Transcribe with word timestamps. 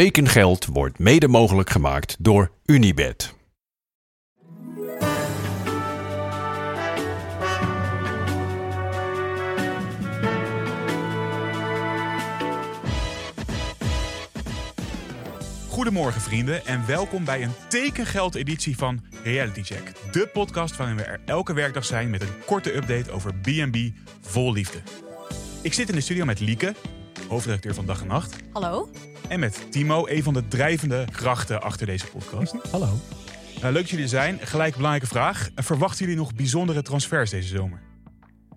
Tekengeld 0.00 0.66
wordt 0.66 0.98
mede 0.98 1.28
mogelijk 1.28 1.70
gemaakt 1.70 2.16
door 2.18 2.50
Unibed. 2.64 3.34
Goedemorgen 15.68 16.20
vrienden 16.20 16.66
en 16.66 16.86
welkom 16.86 17.24
bij 17.24 17.42
een 17.42 17.52
tekengeld 17.68 18.34
editie 18.34 18.76
van 18.76 19.04
Reality 19.22 19.62
Check. 19.62 19.92
De 20.12 20.28
podcast 20.32 20.76
waarin 20.76 20.96
we 20.96 21.02
er 21.02 21.20
elke 21.24 21.52
werkdag 21.52 21.84
zijn 21.84 22.10
met 22.10 22.22
een 22.22 22.44
korte 22.46 22.76
update 22.76 23.10
over 23.10 23.34
B&B 23.34 23.76
vol 24.20 24.52
liefde. 24.52 24.78
Ik 25.62 25.72
zit 25.72 25.88
in 25.88 25.94
de 25.94 26.00
studio 26.00 26.24
met 26.24 26.40
Lieke, 26.40 26.74
hoofdredacteur 27.28 27.74
van 27.74 27.86
Dag 27.86 28.00
en 28.00 28.06
Nacht. 28.06 28.36
Hallo? 28.52 28.88
En 29.28 29.40
met 29.40 29.66
Timo, 29.72 30.06
een 30.06 30.22
van 30.22 30.34
de 30.34 30.48
drijvende 30.48 31.04
krachten 31.12 31.62
achter 31.62 31.86
deze 31.86 32.06
podcast. 32.06 32.54
Hallo. 32.70 32.86
Uh, 33.56 33.62
leuk 33.62 33.74
dat 33.74 33.88
jullie 33.88 34.04
er 34.04 34.10
zijn. 34.10 34.38
Gelijk 34.42 34.74
belangrijke 34.76 35.06
vraag. 35.08 35.48
Uh, 35.48 35.64
verwachten 35.64 35.98
jullie 36.04 36.20
nog 36.20 36.34
bijzondere 36.34 36.82
transfers 36.82 37.30
deze 37.30 37.48
zomer? 37.48 37.82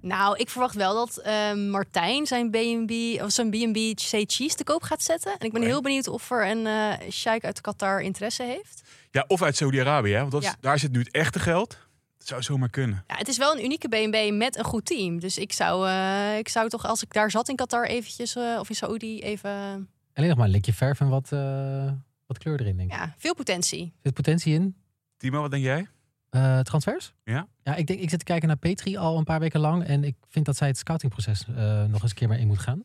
Nou, 0.02 0.38
ik 0.38 0.50
verwacht 0.50 0.76
wel 0.76 0.94
dat 0.94 1.22
uh, 1.26 1.54
Martijn 1.70 2.26
zijn 2.26 2.50
B&B 2.52 3.22
of 3.24 3.32
zijn 3.32 3.50
B&B 3.50 4.00
Say 4.00 4.24
Cheese 4.28 4.56
te 4.56 4.64
koop 4.64 4.84
gaat 4.84 5.04
zetten. 5.04 5.32
En 5.40 5.46
ik 5.46 5.54
ben 5.54 5.62
heel 5.62 5.82
benieuwd 5.82 6.08
of 6.08 6.32
er 6.32 6.48
een 6.50 6.66
uh, 6.66 6.94
sheik 7.12 7.46
uit 7.46 7.62
Qatar 7.62 8.02
interesse 8.02 8.44
heeft. 8.44 8.82
Ja, 9.12 9.24
of 9.28 9.42
uit 9.42 9.56
Saudi-Arabië, 9.56 10.16
want 10.18 10.32
dat 10.32 10.42
is- 10.42 10.48
Ja. 10.48 10.56
daar 10.60 10.80
zit 10.80 10.92
nu 10.92 11.00
het 11.00 11.12
echte 11.12 11.40
geld. 11.40 11.78
Dat 12.18 12.28
zou 12.28 12.42
zomaar 12.42 12.70
kunnen. 12.70 13.04
Ja, 13.08 13.16
het 13.16 13.28
is 13.28 13.38
wel 13.38 13.54
een 13.58 13.64
unieke 13.64 13.88
B&B 13.88 14.34
met 14.34 14.58
een 14.58 14.64
goed 14.66 14.86
team. 14.86 15.20
Dus 15.20 15.38
ik 15.38 15.54
zou, 15.54 15.88
eh, 15.88 16.38
ik 16.38 16.50
zou 16.50 16.70
toch, 16.70 16.86
als 16.86 17.04
ik 17.04 17.14
daar 17.14 17.32
zat 17.32 17.50
in 17.50 17.56
Qatar 17.56 17.86
eventjes, 17.88 18.36
eh, 18.36 18.58
of 18.60 18.70
in 18.70 18.76
Saudi, 18.76 19.20
even... 19.22 19.90
Alleen 20.18 20.30
nog 20.30 20.38
maar 20.38 20.48
een 20.48 20.54
likje 20.54 20.74
verf 20.74 21.00
en 21.00 21.08
wat, 21.10 21.32
eh, 21.32 21.92
wat 22.26 22.38
kleur 22.38 22.60
erin, 22.62 22.78
denk 22.78 22.92
ik. 22.92 22.98
Ja, 22.98 23.16
veel 23.18 23.36
potentie. 23.36 23.94
Zit 24.04 24.14
potentie 24.14 24.54
in? 24.54 24.76
Timo, 25.18 25.42
wat 25.42 25.52
denk 25.52 25.64
jij? 25.64 25.88
Eh, 26.30 26.60
transfers? 26.60 27.14
Ja? 27.24 27.48
Ja, 27.64 27.76
ik, 27.76 27.88
denk, 27.88 28.00
ik 28.00 28.10
zit 28.10 28.20
te 28.20 28.26
kijken 28.26 28.48
naar 28.48 28.58
Petri 28.58 28.98
al 28.98 29.18
een 29.18 29.24
paar 29.24 29.40
weken 29.40 29.60
lang. 29.60 29.84
En 29.84 30.04
ik 30.04 30.16
vind 30.30 30.46
dat 30.46 30.58
zij 30.58 30.68
het 30.68 30.78
scoutingproces 30.78 31.46
eh, 31.48 31.84
nog 31.84 32.02
eens 32.02 32.12
een 32.12 32.18
keer 32.18 32.28
mee 32.28 32.40
in 32.40 32.48
moet 32.48 32.60
gaan. 32.60 32.84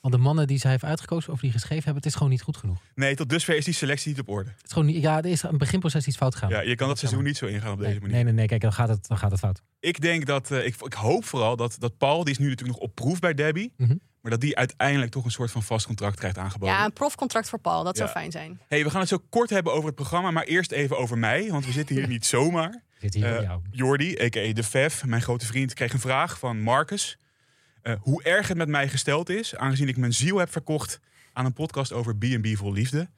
Want 0.00 0.14
de 0.14 0.20
mannen 0.20 0.46
die 0.46 0.58
zij 0.58 0.70
heeft 0.70 0.84
uitgekozen, 0.84 1.32
of 1.32 1.40
die 1.40 1.50
geschreven 1.50 1.84
hebben, 1.84 1.96
het 2.02 2.06
is 2.06 2.14
gewoon 2.14 2.30
niet 2.30 2.42
goed 2.42 2.56
genoeg. 2.56 2.78
Nee, 2.94 3.14
tot 3.14 3.28
dusver 3.28 3.56
is 3.56 3.64
die 3.64 3.74
selectie 3.74 4.10
niet 4.10 4.20
op 4.20 4.28
orde. 4.28 4.50
Het 4.50 4.66
is 4.66 4.72
gewoon 4.72 4.86
niet, 4.88 5.02
ja, 5.02 5.18
er 5.18 5.26
is 5.26 5.42
een 5.42 5.58
beginproces 5.58 6.06
iets 6.06 6.16
fout 6.16 6.34
gegaan. 6.34 6.48
Ja, 6.50 6.60
je 6.60 6.74
kan 6.74 6.88
dat 6.88 6.98
seizoen 6.98 7.24
niet 7.24 7.36
zo 7.36 7.46
ingaan 7.46 7.72
op 7.72 7.78
deze 7.78 8.00
manier. 8.00 8.14
nee, 8.14 8.24
nee, 8.24 8.32
nee, 8.32 8.46
kijk, 8.46 8.60
dan 8.60 8.72
gaat 8.72 8.88
het, 8.88 9.08
dan 9.08 9.18
gaat 9.18 9.30
het 9.30 9.40
fout. 9.40 9.62
Ik 9.80 10.00
denk 10.00 10.26
dat, 10.26 10.50
eh, 10.50 10.66
ik, 10.66 10.74
ik 10.82 10.92
hoop 10.92 11.24
vooral 11.24 11.56
dat, 11.56 11.76
dat 11.78 11.96
Paul, 11.98 12.24
die 12.24 12.32
is 12.32 12.38
nu 12.38 12.48
natuurlijk 12.48 12.78
nog 12.78 12.88
op 12.88 12.94
proef 12.94 13.18
bij 13.18 13.34
Debbie, 13.34 13.72
Mhm. 13.76 13.96
Maar 14.26 14.34
dat 14.38 14.44
die 14.44 14.56
uiteindelijk 14.56 15.12
toch 15.12 15.24
een 15.24 15.30
soort 15.30 15.50
van 15.50 15.62
vast 15.62 15.86
contract 15.86 16.18
krijgt 16.18 16.38
aangeboden. 16.38 16.74
Ja, 16.74 16.84
een 16.84 16.92
profcontract 16.92 17.48
voor 17.48 17.58
Paul, 17.58 17.84
dat 17.84 17.96
zou 17.96 18.08
fijn 18.08 18.30
zijn. 18.30 18.60
Hey, 18.68 18.84
we 18.84 18.90
gaan 18.90 19.00
het 19.00 19.08
zo 19.08 19.22
kort 19.30 19.50
hebben 19.50 19.72
over 19.72 19.86
het 19.86 19.94
programma, 19.94 20.30
maar 20.30 20.44
eerst 20.44 20.72
even 20.72 20.98
over 20.98 21.18
mij, 21.18 21.50
want 21.50 21.66
we 21.66 21.72
zitten 21.72 21.96
hier 21.96 22.08
niet 22.16 22.26
zomaar. 22.26 22.82
Zit 22.98 23.14
hier 23.14 23.42
jou. 23.42 23.60
Jordi, 23.70 24.18
a.k.a. 24.22 24.52
De 24.52 24.62
Vef, 24.62 25.04
mijn 25.04 25.22
grote 25.22 25.46
vriend, 25.46 25.74
kreeg 25.74 25.92
een 25.92 25.98
vraag 26.00 26.38
van 26.38 26.60
Marcus. 26.60 27.18
eh, 27.82 27.94
hoe 28.00 28.22
erg 28.22 28.48
het 28.48 28.56
met 28.56 28.68
mij 28.68 28.88
gesteld 28.88 29.28
is, 29.28 29.56
aangezien 29.56 29.88
ik 29.88 29.96
mijn 29.96 30.12
ziel 30.12 30.38
heb 30.38 30.52
verkocht 30.52 31.00
aan 31.32 31.44
een 31.44 31.52
podcast 31.52 31.92
over 31.92 32.16
B&B 32.16 32.46
vol 32.56 32.72
liefde. 32.72 33.08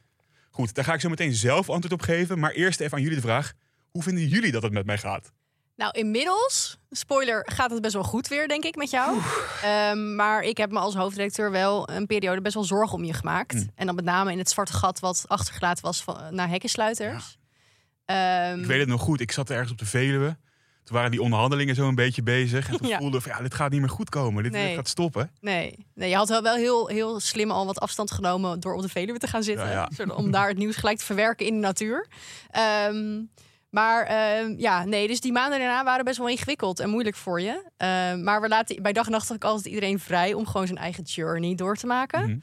Goed, 0.50 0.74
daar 0.74 0.84
ga 0.84 0.94
ik 0.94 1.00
zo 1.00 1.08
meteen 1.08 1.34
zelf 1.34 1.70
antwoord 1.70 1.92
op 1.92 2.02
geven, 2.02 2.38
maar 2.38 2.50
eerst 2.50 2.80
even 2.80 2.96
aan 2.96 3.02
jullie 3.02 3.16
de 3.16 3.22
vraag. 3.22 3.52
Hoe 3.90 4.02
vinden 4.02 4.26
jullie 4.26 4.52
dat 4.52 4.62
het 4.62 4.72
met 4.72 4.86
mij 4.86 4.98
gaat? 4.98 5.32
Nou, 5.78 5.90
inmiddels, 5.98 6.78
spoiler, 6.90 7.42
gaat 7.52 7.70
het 7.70 7.80
best 7.82 7.94
wel 7.94 8.02
goed 8.04 8.28
weer, 8.28 8.48
denk 8.48 8.64
ik, 8.64 8.76
met 8.76 8.90
jou. 8.90 9.18
Ehm, 9.62 10.14
maar 10.14 10.42
ik 10.42 10.56
heb 10.56 10.70
me 10.70 10.78
als 10.78 10.94
hoofdredacteur 10.94 11.50
wel 11.50 11.88
een 11.90 12.06
periode 12.06 12.40
best 12.40 12.54
wel 12.54 12.64
zorgen 12.64 12.94
om 12.98 13.04
je 13.04 13.12
gemaakt. 13.12 13.54
Mm. 13.54 13.70
En 13.74 13.86
dan 13.86 13.94
met 13.94 14.04
name 14.04 14.32
in 14.32 14.38
het 14.38 14.48
zwarte 14.50 14.72
gat 14.72 15.00
wat 15.00 15.24
achtergelaten 15.26 15.84
was 15.84 16.02
van, 16.02 16.20
naar 16.30 16.48
hekkensluiters. 16.48 17.38
Ehm, 18.04 18.58
Ik 18.60 18.66
weet 18.66 18.80
het 18.80 18.88
nog 18.88 19.00
goed, 19.00 19.20
ik 19.20 19.32
zat 19.32 19.50
ergens 19.50 19.70
op 19.70 19.78
de 19.78 19.86
Veluwe. 19.86 20.36
Toen 20.84 20.96
waren 20.96 21.10
die 21.10 21.22
onderhandelingen 21.22 21.74
zo 21.74 21.88
een 21.88 21.94
beetje 21.94 22.22
bezig. 22.22 22.68
En 22.68 22.76
toen 22.76 22.88
Ja. 22.94 22.98
voelde 22.98 23.20
van, 23.20 23.32
ja, 23.32 23.42
dit 23.42 23.54
gaat 23.54 23.70
niet 23.70 23.80
meer 23.80 23.90
goed 23.90 24.08
komen. 24.08 24.42
Dit, 24.42 24.54
gaat 24.74 24.88
stoppen. 24.88 25.30
nee, 25.40 25.86
nee, 25.94 26.08
je 26.08 26.16
had 26.16 26.28
wel, 26.28 26.42
wel 26.42 26.54
heel, 26.54 26.86
heel 26.88 27.20
slim 27.20 27.50
al 27.50 27.66
wat 27.66 27.80
afstand 27.80 28.10
genomen 28.10 28.60
door 28.60 28.74
op 28.74 28.82
de 28.82 28.88
Veluwe 28.88 29.18
te 29.18 29.26
gaan 29.26 29.42
zitten. 29.42 29.70
Ja, 29.70 29.88
ja. 29.96 30.14
Om 30.14 30.30
daar 30.30 30.48
het 30.48 30.56
nieuws 30.58 30.76
gelijk 30.76 30.98
te 30.98 31.04
verwerken 31.04 31.46
in 31.46 31.54
de 31.54 31.60
natuur. 31.60 32.06
Ehm, 32.50 33.20
maar 33.70 34.04
ehm, 34.06 34.54
ja, 34.58 34.84
nee, 34.84 35.06
dus 35.08 35.20
die 35.20 35.32
maanden 35.32 35.58
daarna 35.58 35.84
waren 35.84 36.04
best 36.04 36.18
wel 36.18 36.28
ingewikkeld 36.28 36.80
en 36.80 36.90
moeilijk 36.90 37.16
voor 37.16 37.40
je. 37.40 37.70
Ehm, 37.76 38.22
maar 38.22 38.40
we 38.40 38.48
laten 38.48 38.82
bij 38.82 38.92
dag 38.92 39.06
en 39.06 39.12
nacht 39.12 39.32
ook 39.32 39.44
altijd 39.44 39.66
iedereen 39.66 39.98
vrij 39.98 40.34
om 40.34 40.46
gewoon 40.46 40.66
zijn 40.66 40.78
eigen 40.78 41.02
journey 41.04 41.54
door 41.54 41.76
te 41.76 41.86
maken. 41.86 42.20
Mhm. 42.28 42.38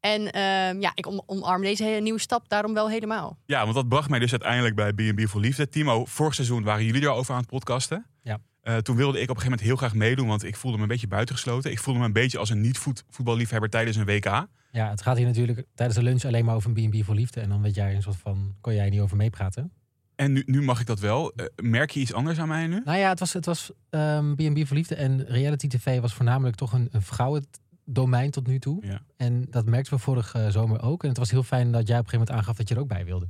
En 0.00 0.32
ehm, 0.32 0.80
ja, 0.80 0.92
ik 0.94 1.06
om- 1.06 1.22
omarm 1.26 1.62
deze 1.62 1.84
hele 1.84 2.00
nieuwe 2.00 2.20
stap 2.20 2.48
daarom 2.48 2.74
wel 2.74 2.90
helemaal. 2.90 3.38
Ja, 3.46 3.62
want 3.62 3.74
dat 3.74 3.88
bracht 3.88 4.08
mij 4.10 4.18
dus 4.18 4.30
uiteindelijk 4.30 4.74
bij 4.74 4.92
B&B 4.92 5.28
voor 5.28 5.40
Liefde. 5.40 5.68
Timo, 5.68 6.04
vorig 6.04 6.34
seizoen 6.34 6.62
waren 6.62 6.84
jullie 6.84 7.02
erover 7.02 7.34
aan 7.34 7.40
het 7.40 7.48
podcasten. 7.50 8.06
Ja. 8.22 8.38
Eh, 8.62 8.76
toen 8.76 8.96
wilde 8.96 9.20
ik 9.20 9.30
op 9.30 9.36
een 9.36 9.42
gegeven 9.42 9.50
moment 9.50 9.68
heel 9.68 9.76
graag 9.76 9.94
meedoen, 9.94 10.26
want 10.28 10.44
ik 10.44 10.56
voelde 10.56 10.76
me 10.76 10.82
een 10.82 10.88
beetje 10.88 11.06
buitengesloten. 11.08 11.70
Ik 11.70 11.78
voelde 11.78 12.00
me 12.00 12.06
een 12.06 12.12
beetje 12.12 12.38
als 12.38 12.50
een 12.50 12.60
niet-voetballiefhebber 12.60 13.70
tijdens 13.70 13.96
een 13.96 14.04
WK. 14.04 14.24
Ja, 14.70 14.90
het 14.90 15.02
gaat 15.02 15.16
hier 15.16 15.26
natuurlijk 15.26 15.64
tijdens 15.74 15.98
de 15.98 16.04
lunch 16.04 16.24
alleen 16.24 16.44
maar 16.44 16.54
over 16.54 16.70
een 16.74 16.90
B&B 16.90 17.04
voor 17.04 17.14
liefde. 17.14 17.40
En 17.40 17.48
dan 17.48 17.62
weet 17.62 17.74
jij 17.74 17.94
een 17.94 18.02
soort 18.02 18.16
van, 18.16 18.54
kon 18.60 18.74
jij 18.74 18.90
niet 18.90 19.00
over 19.00 19.16
meepraten. 19.16 19.72
En 20.16 20.32
nu, 20.32 20.42
nu 20.46 20.62
mag 20.62 20.80
ik 20.80 20.86
dat 20.86 21.00
wel. 21.00 21.32
Eh, 21.32 21.46
merk 21.62 21.90
je 21.90 22.00
iets 22.00 22.12
anders 22.12 22.38
aan 22.38 22.48
mij 22.48 22.66
nu? 22.66 22.80
Nou 22.84 22.98
ja, 22.98 23.08
het 23.08 23.18
was, 23.18 23.32
het 23.32 23.46
was 23.46 23.70
ehm, 23.90 24.34
B&B 24.34 24.66
voor 24.66 24.76
liefde 24.76 24.94
en 24.94 25.24
reality 25.26 25.68
tv 25.68 26.00
was 26.00 26.14
voornamelijk 26.14 26.56
toch 26.56 26.72
een, 26.72 26.88
een 26.92 27.02
vrouwendomein 27.02 28.30
tot 28.30 28.46
nu 28.46 28.58
toe. 28.58 28.86
Ja. 28.86 29.00
En 29.16 29.46
dat 29.50 29.66
merkten 29.66 29.94
we 29.94 29.98
vorige 30.00 30.38
eh, 30.38 30.50
zomer 30.50 30.82
ook. 30.82 31.02
En 31.02 31.08
het 31.08 31.18
was 31.18 31.30
heel 31.30 31.42
fijn 31.42 31.72
dat 31.72 31.86
jij 31.88 31.98
op 31.98 32.04
een 32.04 32.10
gegeven 32.10 32.18
moment 32.18 32.30
aangaf 32.38 32.56
dat 32.56 32.68
je 32.68 32.74
er 32.74 32.80
ook 32.80 32.88
bij 32.88 33.04
wilde. 33.04 33.28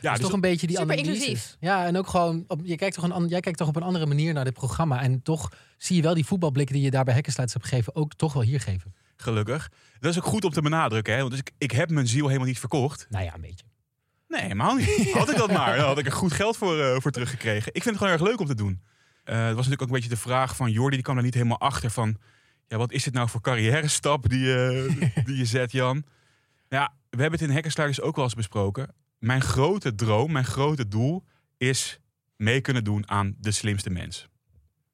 Ja, 0.00 0.10
dus 0.10 0.18
dus 0.18 0.20
toch 0.28 0.32
een 0.34 0.40
beetje 0.40 0.66
die 0.66 0.76
super 0.76 0.92
analyses. 0.96 1.18
inclusief. 1.26 1.56
Ja, 1.60 1.86
en 1.86 1.96
ook 1.96 2.06
gewoon, 2.06 2.44
op, 2.48 2.60
je 2.64 2.76
kijkt 2.76 2.94
toch 2.94 3.04
een, 3.04 3.12
an- 3.12 3.28
jij 3.28 3.40
kijkt 3.40 3.58
toch 3.58 3.68
op 3.68 3.76
een 3.76 3.82
andere 3.82 4.06
manier 4.06 4.32
naar 4.32 4.44
dit 4.44 4.54
programma. 4.54 5.02
En 5.02 5.22
toch 5.22 5.52
zie 5.78 5.96
je 5.96 6.02
wel 6.02 6.14
die 6.14 6.24
voetbalblikken 6.26 6.74
die 6.74 6.84
je 6.84 6.90
daar 6.90 7.04
bij 7.04 7.14
Hekkensluiters 7.14 7.58
hebt 7.60 7.72
gegeven, 7.74 7.94
ook 8.02 8.14
toch 8.14 8.32
wel 8.32 8.42
hier 8.42 8.60
geven. 8.60 8.94
gelukkig. 9.16 9.70
Dat 10.00 10.10
is 10.10 10.18
ook 10.18 10.24
goed 10.24 10.44
om 10.44 10.50
te 10.50 10.62
benadrukken, 10.62 11.12
hè? 11.14 11.18
want 11.18 11.30
dus 11.30 11.40
ik, 11.40 11.50
ik 11.58 11.70
heb 11.70 11.90
mijn 11.90 12.06
ziel 12.08 12.26
helemaal 12.26 12.48
niet 12.48 12.58
verkocht. 12.58 13.06
Nou 13.10 13.24
ja, 13.24 13.34
een 13.34 13.40
beetje. 13.40 13.64
Nee, 14.34 14.42
helemaal 14.42 14.74
niet. 14.74 15.12
Had 15.18 15.30
ik 15.30 15.36
dat 15.36 15.52
maar, 15.52 15.76
dan 15.76 15.86
had 15.86 15.98
ik 15.98 16.06
er 16.06 16.12
goed 16.12 16.32
geld 16.32 16.56
voor, 16.56 16.80
eh, 16.80 17.00
voor 17.00 17.10
teruggekregen. 17.10 17.74
Ik 17.74 17.82
vind 17.82 17.84
het 17.84 17.96
gewoon 17.96 18.12
erg 18.12 18.22
leuk 18.22 18.40
om 18.40 18.46
te 18.46 18.54
doen. 18.54 18.82
Eh, 19.24 19.34
het 19.34 19.44
was 19.44 19.54
natuurlijk 19.54 19.82
ook 19.82 19.88
een 19.88 19.94
beetje 19.94 20.08
de 20.08 20.16
vraag 20.16 20.56
van 20.56 20.70
Jordi, 20.70 20.94
die 20.94 21.04
kwam 21.04 21.14
daar 21.14 21.24
niet 21.24 21.34
helemaal 21.34 21.60
achter 21.60 21.90
van... 21.90 22.16
Ja, 22.66 22.76
wat 22.76 22.92
is 22.92 23.04
dit 23.04 23.14
nou 23.14 23.28
voor 23.28 23.40
carrière 23.40 23.88
stap 23.88 24.28
die, 24.28 24.38
je 24.40 24.88
die 25.26 25.36
je 25.36 25.44
zet, 25.44 25.72
Jan? 25.72 26.04
Ja, 26.68 26.92
we 27.10 27.20
hebben 27.20 27.38
het 27.40 27.48
in 27.48 27.54
Hekkersluiters 27.54 28.00
ook 28.00 28.16
wel 28.16 28.24
eens 28.24 28.34
besproken. 28.34 28.94
Mijn 29.18 29.40
grote 29.40 29.94
droom, 29.94 30.32
mijn 30.32 30.44
grote 30.44 30.88
doel 30.88 31.24
is 31.56 32.00
mee 32.36 32.60
kunnen 32.60 32.84
doen 32.84 33.08
aan 33.10 33.34
de 33.38 33.50
slimste 33.50 33.90
mens. 33.90 34.28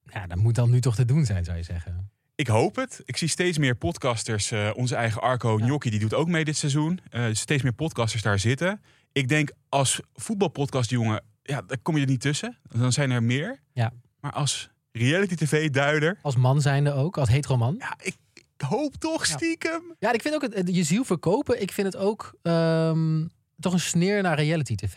Ja, 0.05 0.27
dat 0.27 0.39
moet 0.39 0.55
dan 0.55 0.71
nu 0.71 0.81
toch 0.81 0.95
te 0.95 1.05
doen 1.05 1.25
zijn, 1.25 1.45
zou 1.45 1.57
je 1.57 1.63
zeggen. 1.63 2.11
Ik 2.35 2.47
hoop 2.47 2.77
het. 2.77 3.03
Ik 3.05 3.17
zie 3.17 3.29
steeds 3.29 3.59
meer 3.59 3.75
podcasters. 3.75 4.53
onze 4.75 4.95
eigen 4.95 5.21
Arco 5.23 5.59
Ja. 5.59 5.65
Gnocchi, 5.65 5.91
die 5.91 5.99
doet 5.99 6.15
ook 6.15 6.29
mee 6.29 6.45
dit 6.45 6.57
seizoen. 6.57 7.01
Steeds 7.33 7.63
meer 7.63 7.73
podcasters 7.73 8.23
daar 8.23 8.39
zitten. 8.39 8.81
Ik 9.13 9.29
denk 9.29 9.51
als 9.69 10.01
voetbalpodcastjongen, 10.15 11.23
ja, 11.43 11.63
daar 11.63 11.79
kom 11.79 11.97
je 11.97 12.03
er 12.03 12.09
niet 12.09 12.21
tussen. 12.21 12.59
Dan 12.63 12.93
zijn 12.93 13.11
er 13.11 13.23
meer. 13.23 13.61
Ja. 13.73 13.93
Maar 14.21 14.33
als 14.33 14.71
reality 14.93 15.35
tv-duider, 15.35 16.19
Als 16.23 16.37
man 16.37 16.61
zijnde 16.61 16.93
ook, 16.93 17.19
als 17.19 17.29
heteroman. 17.29 17.75
ja, 17.79 17.95
ik, 18.03 18.17
ik 18.35 18.45
hoop 18.67 18.95
toch 18.97 19.27
stiekem. 19.27 19.95
Ja, 19.99 20.13
ik 20.13 20.23
vind 20.23 20.35
ook 20.35 20.43
het, 20.43 20.75
je 20.75 20.85
ziel 20.85 21.05
verkopen. 21.05 21.63
Ik 21.63 21.73
vind 21.73 21.87
het 21.93 22.03
ook 22.03 22.35
ehm, 22.43 23.27
toch 23.59 23.73
een 23.73 23.81
sneer 23.81 24.23
naar 24.23 24.37
reality 24.37 24.75
tv. 24.75 24.97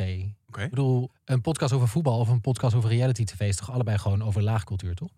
Ik 0.58 0.70
bedoel, 0.70 1.12
een 1.26 1.42
podcast 1.42 1.74
over 1.74 1.88
voetbal 1.88 2.20
of 2.20 2.28
een 2.30 2.42
podcast 2.42 2.76
over 2.76 2.90
reality 2.90 3.24
tv 3.24 3.40
is 3.40 3.56
toch 3.56 3.72
allebei 3.72 3.98
gewoon 3.98 4.24
over 4.24 4.42
laagcultuur, 4.44 4.96
toch? 4.96 5.10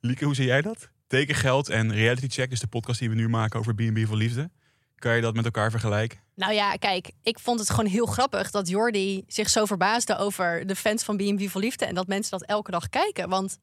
Lieke, 0.00 0.24
hoe 0.24 0.34
zie 0.34 0.46
jij 0.46 0.62
dat? 0.62 0.90
Tekengeld 1.06 1.68
en 1.68 1.92
Reality 1.92 2.28
Check, 2.28 2.50
dus 2.50 2.60
de 2.60 2.66
podcast 2.66 2.98
die 2.98 3.08
we 3.08 3.14
nu 3.14 3.28
maken 3.28 3.58
over 3.58 3.74
B&B 3.74 3.98
voor 4.06 4.16
Liefde. 4.16 4.50
Kan 4.98 5.14
je 5.16 5.20
dat 5.22 5.34
met 5.34 5.44
elkaar 5.44 5.70
vergelijken? 5.70 6.18
Nou 6.34 6.52
ja, 6.52 6.74
kijk, 6.76 7.10
ik 7.22 7.38
vond 7.38 7.60
het 7.60 7.70
gewoon 7.70 7.86
heel 7.90 8.06
grappig 8.06 8.50
dat 8.50 8.68
Jordi 8.68 9.24
zich 9.26 9.48
zo 9.50 9.64
verbaasde 9.64 10.16
over 10.16 10.66
de 10.66 10.76
fans 10.76 11.02
van 11.02 11.16
B&B 11.16 11.48
voor 11.50 11.60
Liefde. 11.60 11.84
En 11.84 11.94
dat 11.94 12.06
mensen 12.06 12.38
dat 12.38 12.48
elke 12.48 12.70
dag 12.70 12.88
kijken. 12.88 13.28
Want 13.28 13.58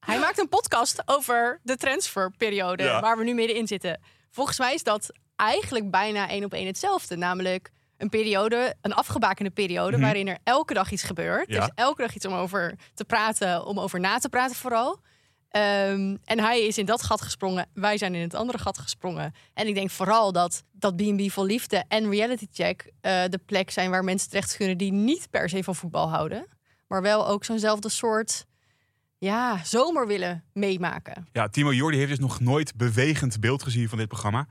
hij 0.00 0.18
maakt 0.18 0.38
een 0.38 0.48
podcast 0.48 1.02
over 1.04 1.60
de 1.62 1.76
transferperiode 1.76 2.82
Ja. 2.82 3.00
waar 3.00 3.18
we 3.18 3.24
nu 3.24 3.34
middenin 3.34 3.66
zitten. 3.66 4.00
Volgens 4.30 4.58
mij 4.58 4.74
is 4.74 4.82
dat 4.82 5.10
eigenlijk 5.36 5.90
bijna 5.90 6.28
één 6.28 6.44
op 6.44 6.52
één 6.54 6.66
hetzelfde. 6.66 7.16
Namelijk 7.16 7.70
een 7.96 8.08
periode, 8.08 8.74
een 8.80 8.94
afgebakende 8.94 9.50
periode, 9.50 9.92
Mhm. 9.96 10.00
waarin 10.04 10.28
er 10.28 10.38
elke 10.44 10.74
dag 10.74 10.90
iets 10.90 11.02
gebeurt. 11.02 11.48
Ja. 11.48 11.56
Er 11.56 11.62
is 11.62 11.70
elke 11.74 12.02
dag 12.02 12.14
iets 12.14 12.26
om 12.26 12.32
over 12.32 12.74
te 12.94 13.04
praten, 13.04 13.64
om 13.66 13.80
over 13.80 14.00
na 14.00 14.18
te 14.18 14.28
praten 14.28 14.56
vooral. 14.56 15.00
Ehm, 15.52 16.16
en 16.24 16.40
hij 16.40 16.66
is 16.66 16.78
in 16.78 16.86
dat 16.86 17.02
gat 17.02 17.20
gesprongen. 17.20 17.68
Wij 17.74 17.98
zijn 17.98 18.14
in 18.14 18.20
het 18.20 18.34
andere 18.34 18.58
gat 18.58 18.78
gesprongen. 18.78 19.34
En 19.54 19.66
ik 19.66 19.74
denk 19.74 19.90
vooral 19.90 20.32
dat 20.32 20.64
dat 20.72 20.96
B&B 20.96 21.30
vol 21.30 21.44
liefde 21.44 21.84
en 21.88 22.10
reality 22.10 22.46
check 22.52 22.92
eh, 23.00 23.22
de 23.28 23.40
plek 23.46 23.70
zijn 23.70 23.90
waar 23.90 24.04
mensen 24.04 24.28
terecht 24.28 24.56
kunnen 24.56 24.78
die 24.78 24.92
niet 24.92 25.30
per 25.30 25.48
se 25.48 25.64
van 25.64 25.74
voetbal 25.74 26.08
houden, 26.08 26.46
maar 26.88 27.02
wel 27.02 27.28
ook 27.28 27.44
zo'nzelfde 27.44 27.88
soort 27.88 28.46
ja, 29.18 29.64
zomer 29.64 30.06
willen 30.06 30.44
meemaken. 30.52 31.26
Ja, 31.32 31.48
Timo 31.48 31.72
Jordi 31.72 31.96
heeft 31.96 32.10
dus 32.10 32.18
nog 32.18 32.40
nooit 32.40 32.76
bewegend 32.76 33.40
beeld 33.40 33.62
gezien 33.62 33.88
van 33.88 33.98
dit 33.98 34.08
programma. 34.08 34.46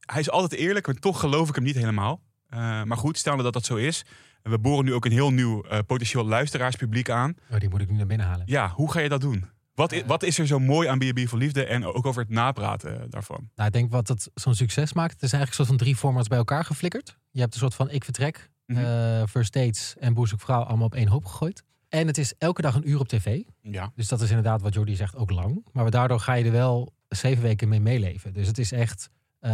Hij 0.00 0.20
is 0.20 0.30
altijd 0.30 0.60
eerlijk, 0.60 0.86
maar 0.86 0.96
toch 0.96 1.20
geloof 1.20 1.48
ik 1.48 1.54
hem 1.54 1.64
niet 1.64 1.76
helemaal. 1.76 2.20
Eh, 2.48 2.82
maar 2.82 2.96
goed, 2.96 3.18
stel 3.18 3.36
dat 3.36 3.52
dat 3.52 3.64
zo 3.64 3.76
is. 3.76 4.04
En 4.42 4.50
we 4.50 4.58
boren 4.58 4.84
nu 4.84 4.94
ook 4.94 5.04
een 5.04 5.12
heel 5.12 5.30
nieuw 5.30 5.62
eh, 5.62 5.78
potentieel 5.86 6.24
luisteraarspubliek 6.24 7.10
aan. 7.10 7.34
Oh, 7.50 7.58
die 7.58 7.68
moet 7.68 7.80
ik 7.80 7.90
nu 7.90 7.96
naar 7.96 8.06
binnen 8.06 8.26
halen. 8.26 8.42
Ja, 8.46 8.68
hoe 8.68 8.92
ga 8.92 9.00
je 9.00 9.08
dat 9.08 9.20
doen? 9.20 9.58
Wat, 9.80 9.92
i- 9.92 9.98
Eh. 10.00 10.06
wat 10.06 10.22
is 10.22 10.38
er 10.38 10.46
zo 10.46 10.58
mooi 10.58 10.88
aan 10.88 10.98
B&B 10.98 11.28
voor 11.28 11.38
Liefde 11.38 11.64
en 11.64 11.84
ook 11.84 12.06
over 12.06 12.22
het 12.22 12.30
napraten 12.30 13.00
eh, 13.00 13.06
daarvan? 13.08 13.50
Nou, 13.54 13.66
ik 13.68 13.72
denk 13.74 13.90
wat 13.90 14.08
het 14.08 14.30
zo'n 14.34 14.54
succes 14.54 14.92
maakt. 14.92 15.12
Het 15.12 15.22
is 15.22 15.32
eigenlijk 15.32 15.50
een 15.50 15.66
soort 15.66 15.68
van 15.78 15.86
drie 15.86 15.96
formats 15.96 16.28
bij 16.28 16.38
elkaar 16.38 16.64
geflikkerd. 16.64 17.16
Je 17.30 17.40
hebt 17.40 17.52
een 17.54 17.60
soort 17.60 17.74
van 17.74 17.90
ik 17.90 18.04
vertrek, 18.04 18.50
eh, 18.66 19.22
first 19.28 19.52
dates 19.52 19.94
en 19.98 20.14
boer 20.14 20.28
zoekt 20.28 20.42
vrouw 20.42 20.62
allemaal 20.62 20.86
op 20.86 20.94
één 20.94 21.08
hoop 21.08 21.24
gegooid. 21.24 21.62
En 21.88 22.06
het 22.06 22.18
is 22.18 22.34
elke 22.38 22.62
dag 22.62 22.74
een 22.74 22.88
uur 22.88 22.98
op 23.00 23.08
tv. 23.08 23.40
Ja. 23.62 23.92
Dus 23.94 24.08
dat 24.08 24.20
is 24.20 24.28
inderdaad 24.28 24.62
wat 24.62 24.74
Jordi 24.74 24.96
zegt 24.96 25.16
ook 25.16 25.30
lang. 25.30 25.64
Maar 25.72 25.90
daardoor 25.90 26.20
ga 26.20 26.32
je 26.34 26.44
er 26.44 26.52
wel 26.52 26.92
zeven 27.08 27.42
weken 27.42 27.68
mee 27.68 27.80
meeleven. 27.80 28.32
Dus 28.32 28.46
het 28.46 28.58
is 28.58 28.72
echt, 28.72 29.08
eh, 29.38 29.50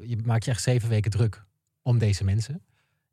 je 0.00 0.18
maakt 0.24 0.44
je 0.44 0.50
echt 0.50 0.62
zeven 0.62 0.88
weken 0.88 1.10
druk 1.10 1.44
om 1.82 1.98
deze 1.98 2.24
mensen. 2.24 2.62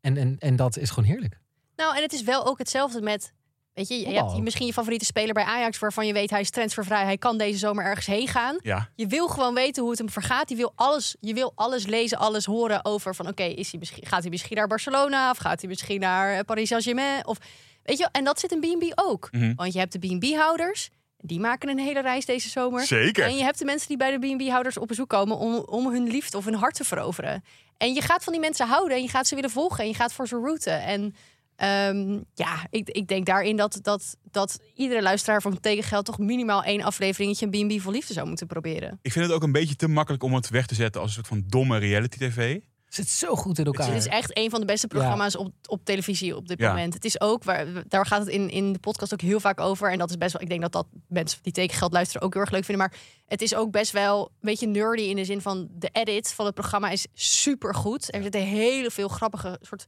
En, 0.02 0.18
en, 0.18 0.38
en 0.40 0.56
dat 0.56 0.78
is 0.78 0.90
gewoon 0.90 1.10
heerlijk. 1.10 1.40
Nou, 1.76 1.96
en 1.96 2.02
het 2.02 2.14
is 2.14 2.24
wel 2.24 2.46
ook 2.46 2.58
hetzelfde 2.58 3.02
met. 3.02 3.34
Weet 3.74 3.88
je, 3.88 4.00
je 4.00 4.06
hebt 4.06 4.20
Voetbal. 4.20 4.42
misschien 4.42 4.66
je 4.66 4.74
favoriete 4.74 5.06
speler 5.06 5.34
bij 5.34 5.44
Ajax, 5.44 5.80
waarvan 5.80 6.08
je 6.08 6.14
weet 6.14 6.30
hij 6.30 6.40
is 6.40 6.50
transfervrij, 6.50 7.04
hij 7.04 7.18
kan 7.18 7.38
deze 7.38 7.58
zomer 7.58 7.86
ergens 7.86 8.06
heen 8.06 8.28
gaan. 8.28 8.58
Ja. 8.62 8.90
Je 8.96 9.08
wil 9.08 9.28
gewoon 9.28 9.54
weten 9.54 9.82
hoe 9.82 9.92
het 9.92 10.00
hem 10.00 10.10
vergaat. 10.10 10.50
Je 10.50 10.56
wil 10.56 10.72
alles, 10.76 11.16
je 11.20 11.34
wil 11.34 11.52
alles 11.56 11.86
lezen, 11.86 12.18
alles 12.18 12.46
horen 12.46 12.86
over 12.86 13.16
van 13.16 13.28
oké, 13.28 13.44
is 13.44 13.72
hij 13.72 13.80
misschien 13.80 14.06
gaat 14.06 14.22
hij 14.22 14.30
misschien 14.30 14.58
naar 14.58 14.68
Barcelona 14.68 15.30
of 15.30 15.38
gaat 15.38 15.60
hij 15.60 15.70
misschien 15.70 16.00
naar 16.00 16.34
eh, 16.34 16.40
Paris 16.46 16.68
Saint-Germain 16.68 17.28
of 17.28 17.38
weet 17.84 17.98
je, 17.98 18.08
en 18.12 18.24
dat 18.24 18.40
zit 18.40 18.52
in 18.52 18.60
B&B 18.60 18.92
ook. 18.96 19.30
Mhm. 19.32 19.54
Want 19.56 19.74
je 19.74 19.80
hebt 19.80 19.92
de 19.92 20.00
B&B-houders, 20.00 20.90
die 21.18 21.40
maken 21.40 21.70
een 21.70 21.80
hele 21.80 22.02
reis 22.02 22.26
deze 22.26 22.50
zomer. 22.50 22.86
Zeker. 22.86 23.26
En 23.26 23.36
je 23.36 23.44
hebt 23.44 23.60
de 23.60 23.66
mensen 23.66 23.88
die 23.88 23.98
bij 23.98 24.18
de 24.18 24.36
B&B-houders 24.36 24.78
op 24.78 24.88
bezoek 24.88 25.10
komen 25.10 25.38
om, 25.38 25.56
om 25.56 25.92
hun 25.92 26.08
liefde 26.08 26.38
of 26.38 26.46
hun 26.46 26.56
hart 26.56 26.76
te 26.76 26.84
veroveren. 26.84 27.44
En 27.78 27.94
je 27.94 28.02
gaat 28.02 28.24
van 28.24 28.34
die 28.34 28.42
mensen 28.42 28.68
houden 28.68 28.98
en 28.98 29.04
je 29.04 29.10
gaat 29.10 29.28
ze 29.28 29.36
willen 29.36 29.50
volgen 29.50 29.80
en 29.80 29.88
je 29.88 29.96
gaat 29.96 30.14
voor 30.14 30.28
ze 30.28 30.40
routen. 30.44 30.82
En 30.84 31.16
ehm, 31.62 32.20
ja, 32.34 32.68
ik, 32.70 32.90
ik 32.90 33.08
denk 33.08 33.26
daarin 33.26 33.56
dat, 33.58 33.80
dat, 33.82 34.18
dat 34.32 34.60
iedere 34.76 35.02
luisteraar 35.02 35.42
van 35.42 35.60
Tegengeld 35.60 36.06
toch 36.06 36.18
minimaal 36.18 36.64
één 36.64 36.82
afleveringetje 36.82 37.48
een 37.52 37.68
B&B 37.68 37.82
voor 37.82 37.92
liefde 37.92 38.14
zou 38.14 38.28
moeten 38.28 38.48
proberen. 38.48 39.00
Ik 39.02 39.12
vind 39.12 39.26
het 39.26 39.34
ook 39.34 39.44
een 39.44 39.52
beetje 39.52 39.76
te 39.76 39.88
makkelijk 39.88 40.24
om 40.24 40.34
het 40.34 40.50
weg 40.50 40.66
te 40.66 40.76
zetten 40.76 41.02
als 41.02 41.10
een 41.10 41.16
soort 41.16 41.28
van 41.28 41.44
domme 41.48 41.78
reality 41.78 42.18
tv. 42.18 42.60
Het 42.86 42.96
zit 43.00 43.10
zo 43.10 43.36
goed 43.36 43.60
in 43.60 43.66
elkaar. 43.66 43.88
Het 43.88 43.98
is 43.98 44.08
echt 44.08 44.38
een 44.38 44.50
van 44.50 44.60
de 44.60 44.66
beste 44.66 44.88
programma's 44.88 45.36
op, 45.38 45.52
op 45.68 45.86
televisie 45.86 46.36
op 46.36 46.48
dit 46.48 46.60
Ja. 46.60 46.68
moment. 46.70 46.94
Het 46.94 47.06
is 47.06 47.22
ook, 47.22 47.44
waar, 47.44 47.66
daar 47.88 48.06
gaat 48.06 48.20
het 48.20 48.28
in, 48.30 48.50
in 48.50 48.74
de 48.74 48.80
podcast 48.80 49.14
ook 49.14 49.22
heel 49.22 49.40
vaak 49.40 49.60
over. 49.60 49.92
En 49.92 49.98
dat 49.98 50.10
is 50.10 50.18
best 50.18 50.34
wel, 50.34 50.42
ik 50.42 50.50
denk 50.50 50.62
dat 50.62 50.72
dat 50.72 50.88
mensen 51.08 51.40
die 51.42 51.54
tekengeld 51.54 51.94
luisteren 51.94 52.22
ook 52.22 52.34
heel 52.34 52.42
erg 52.42 52.52
leuk 52.52 52.66
vinden. 52.66 52.88
Maar 52.90 53.00
het 53.26 53.42
is 53.42 53.56
ook 53.56 53.72
best 53.72 53.92
wel 53.92 54.24
een 54.26 54.32
beetje 54.40 54.68
nerdy 54.68 55.02
in 55.02 55.16
de 55.16 55.26
zin 55.26 55.42
van 55.42 55.68
de 55.72 55.90
edit 55.92 56.34
van 56.34 56.46
het 56.46 56.54
programma 56.54 56.90
is 56.90 57.08
super 57.14 57.76
goed. 57.76 58.14
Er 58.14 58.22
zitten 58.24 58.42
heel 58.42 58.90
veel 58.90 59.08
grappige 59.08 59.58
soort 59.62 59.86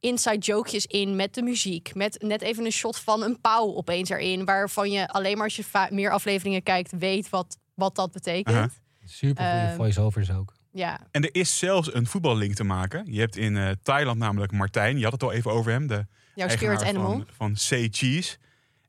inside 0.00 0.38
jokejes 0.38 0.86
in 0.86 1.16
met 1.16 1.34
de 1.34 1.42
muziek. 1.42 1.94
Met 1.94 2.22
net 2.22 2.42
even 2.42 2.64
een 2.64 2.72
shot 2.72 2.98
van 2.98 3.22
een 3.22 3.40
pauw 3.40 3.74
opeens 3.74 4.08
erin. 4.08 4.44
Waarvan 4.44 4.90
je 4.90 5.08
alleen 5.08 5.34
maar 5.34 5.44
als 5.44 5.56
je 5.56 5.88
meer 5.90 6.10
afleveringen 6.10 6.62
kijkt 6.62 6.92
weet 6.98 7.28
wat, 7.28 7.58
wat 7.74 7.94
dat 7.94 8.12
betekent. 8.12 8.80
Super 9.04 9.44
goede 9.44 9.66
Ehm, 9.66 9.76
voice-overs 9.76 10.30
ook. 10.30 10.54
Ja, 10.72 11.00
En 11.10 11.22
er 11.22 11.34
is 11.34 11.58
zelfs 11.58 11.94
een 11.94 12.06
voetballink 12.06 12.54
te 12.54 12.64
maken. 12.64 13.12
Je 13.12 13.20
hebt 13.20 13.36
in 13.36 13.56
eh, 13.56 13.70
Thailand 13.82 14.18
namelijk 14.18 14.52
Martijn. 14.52 14.98
Je 14.98 15.02
had 15.02 15.12
het 15.12 15.22
al 15.22 15.32
even 15.32 15.50
over 15.50 15.72
hem. 15.72 15.86
De 15.86 16.06
jouw 16.34 16.46
eigenaar 16.48 16.78
spirit 16.78 16.96
animal. 16.96 17.16
Van, 17.16 17.26
van 17.36 17.56
Say 17.56 17.88
Cheese. 17.90 18.36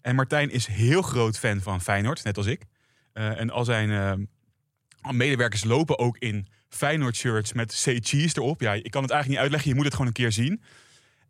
En 0.02 0.16
Martijn 0.16 0.52
is 0.52 0.66
heel 0.66 1.02
groot 1.02 1.38
fan 1.40 1.62
van 1.62 1.82
Feyenoord, 1.82 2.24
net 2.24 2.38
als 2.38 2.46
ik. 2.46 2.66
Eh, 3.14 3.40
en 3.40 3.50
al 3.50 3.66
zijn 3.66 3.92
eh, 3.92 5.12
medewerkers 5.14 5.64
lopen 5.64 6.00
ook 6.00 6.18
in 6.18 6.48
Feyenoord 6.70 7.16
shirts 7.16 7.54
met 7.54 7.74
Say 7.74 8.00
Cheese 8.04 8.38
erop. 8.38 8.62
Ja, 8.62 8.74
ik 8.74 8.92
kan 8.92 9.02
het 9.02 9.12
eigenlijk 9.12 9.28
niet 9.28 9.38
uitleggen. 9.38 9.70
Je 9.70 9.76
moet 9.76 9.86
het 9.86 9.94
gewoon 9.94 10.08
een 10.08 10.14
keer 10.14 10.32
zien. 10.32 10.62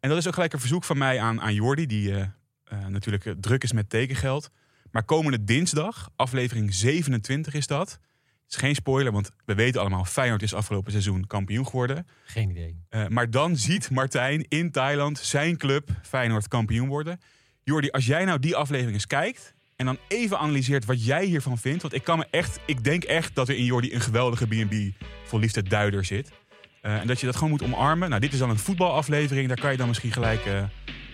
En 0.01 0.09
dat 0.09 0.18
is 0.18 0.27
ook 0.27 0.33
gelijk 0.33 0.53
een 0.53 0.59
verzoek 0.59 0.83
van 0.83 0.98
mij 0.98 1.19
aan, 1.19 1.42
aan 1.42 1.53
Jordi, 1.53 1.86
die 1.86 2.15
eh, 2.15 2.21
eh, 2.63 2.86
natuurlijk 2.88 3.25
eh, 3.25 3.33
druk 3.39 3.63
is 3.63 3.71
met 3.71 3.89
tekengeld. 3.89 4.50
Maar 4.92 5.03
komende 5.03 5.44
dinsdag, 5.44 6.09
aflevering 6.15 6.74
27 6.74 7.53
is 7.53 7.68
dat. 7.68 7.89
Het 7.92 8.59
is 8.62 8.68
geen 8.68 8.75
spoiler, 8.75 9.12
want 9.12 9.31
we 9.45 9.56
weten 9.56 9.81
allemaal, 9.81 10.06
Feyenoord 10.06 10.42
is 10.42 10.53
afgelopen 10.53 10.92
seizoen 10.92 11.27
kampioen 11.27 11.65
geworden. 11.65 12.07
Geen 12.24 12.50
idee. 12.50 12.75
Maar 13.09 13.30
dan 13.30 13.57
ziet 13.57 13.89
Martijn 13.89 14.45
in 14.48 14.71
Thailand 14.71 15.18
zijn 15.18 15.57
club 15.57 15.89
Feyenoord 16.01 16.48
kampioen 16.48 16.88
worden. 16.88 17.19
Jordi, 17.63 17.89
als 17.89 18.06
jij 18.06 18.25
nou 18.25 18.39
die 18.39 18.56
aflevering 18.56 18.94
eens 18.94 19.07
kijkt 19.07 19.53
en 19.75 19.86
dan 19.86 19.98
even 20.07 20.39
analyseert 20.39 20.86
wat 20.86 21.06
jij 21.06 21.25
hiervan 21.25 21.57
vindt. 21.57 21.81
Want 21.81 21.94
ik 21.94 22.03
kan 22.03 22.18
me 22.18 22.27
echt, 22.31 22.59
ik 22.65 22.83
denk 22.83 23.03
echt 23.03 23.36
dat 23.36 23.50
er 23.50 23.56
in 23.56 23.65
Jordi 23.65 23.94
een 23.94 24.01
geweldige 24.01 24.48
B&B 24.48 25.06
voor 25.24 25.39
liefde 25.39 25.63
duider 25.63 26.06
zit. 26.06 26.31
Eh, 26.81 26.95
en 27.00 27.07
dat 27.07 27.19
je 27.19 27.25
dat 27.25 27.36
gewoon 27.36 27.50
moet 27.50 27.63
omarmen. 27.63 28.10
Nou, 28.10 28.22
dit 28.22 28.33
is 28.33 28.39
dan 28.39 28.50
een 28.50 28.60
voetbalaflevering. 28.60 29.48
Daar 29.48 29.60
kan 29.60 29.72
je 29.72 29.78
dan 29.78 29.88
misschien 29.88 30.12
gelijk 30.12 30.45
eh, 30.45 30.63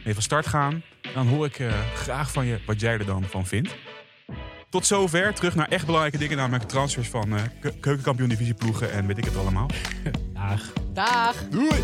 mee 0.05 0.13
van 0.13 0.23
start 0.23 0.47
gaan. 0.47 0.83
Dan 1.13 1.27
hoor 1.27 1.45
ik 1.45 1.59
eh, 1.59 1.71
graag 1.95 2.31
van 2.31 2.45
je 2.45 2.59
wat 2.65 2.79
jij 2.79 2.93
er 2.93 3.05
dan 3.05 3.23
van 3.23 3.45
vindt. 3.45 3.75
Tot 4.69 4.85
zover. 4.85 5.33
Terug 5.33 5.55
naar 5.55 5.67
echt 5.67 5.85
belangrijke 5.85 6.17
dingen. 6.17 6.37
Namelijk 6.37 6.63
transfers 6.63 7.07
van 7.09 7.35
eh 7.35 7.41
ke- 7.61 7.79
keukenkampioen 7.79 8.29
divisie 8.29 8.53
ploegen 8.53 8.91
en 8.91 9.07
weet 9.07 9.17
ik 9.17 9.25
het 9.25 9.37
allemaal. 9.37 9.69
Dag. 10.33 10.73
Dag! 10.93 11.35
Doei! 11.49 11.79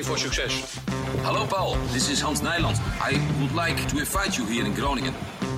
Voor 0.00 0.18
succes. 0.18 0.62
Hallo 1.22 1.46
Paul, 1.46 1.76
this 1.92 2.10
is 2.10 2.20
Hans 2.20 2.40
Nijland. 2.40 2.76
I 3.10 3.20
would 3.38 3.66
like 3.66 3.86
to 3.86 3.98
invite 3.98 4.36
you 4.36 4.52
here 4.52 4.66
in 4.66 4.74
Groningen. 4.74 5.14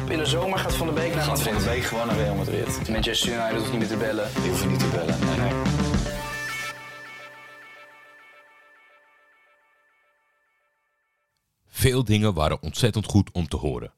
In 0.08 0.18
de 0.18 0.26
zomer 0.26 0.58
gaat 0.58 0.74
Van 0.74 0.86
de 0.86 0.92
Beek 0.92 1.14
naar 1.14 1.24
Gaat 1.24 1.42
Van 1.42 1.52
Madrid. 1.52 1.72
de 1.72 1.74
Beek 1.74 1.84
gewoon 1.84 2.06
naar 2.06 2.16
Real 2.16 2.34
Madrid. 2.34 2.88
Manchester 2.88 3.32
United 3.32 3.56
hoeft 3.56 3.70
niet 3.70 3.78
meer 3.78 3.88
te 3.88 3.96
bellen. 3.96 4.30
Die 4.34 4.48
hoeven 4.48 4.68
niet 4.68 4.78
te 4.78 4.88
bellen. 4.88 5.18
Nee, 5.26 5.36
nee. 5.36 5.52
Veel 11.66 12.04
dingen 12.04 12.34
waren 12.34 12.62
ontzettend 12.62 13.06
goed 13.06 13.30
om 13.32 13.48
te 13.48 13.56
horen. 13.56 13.92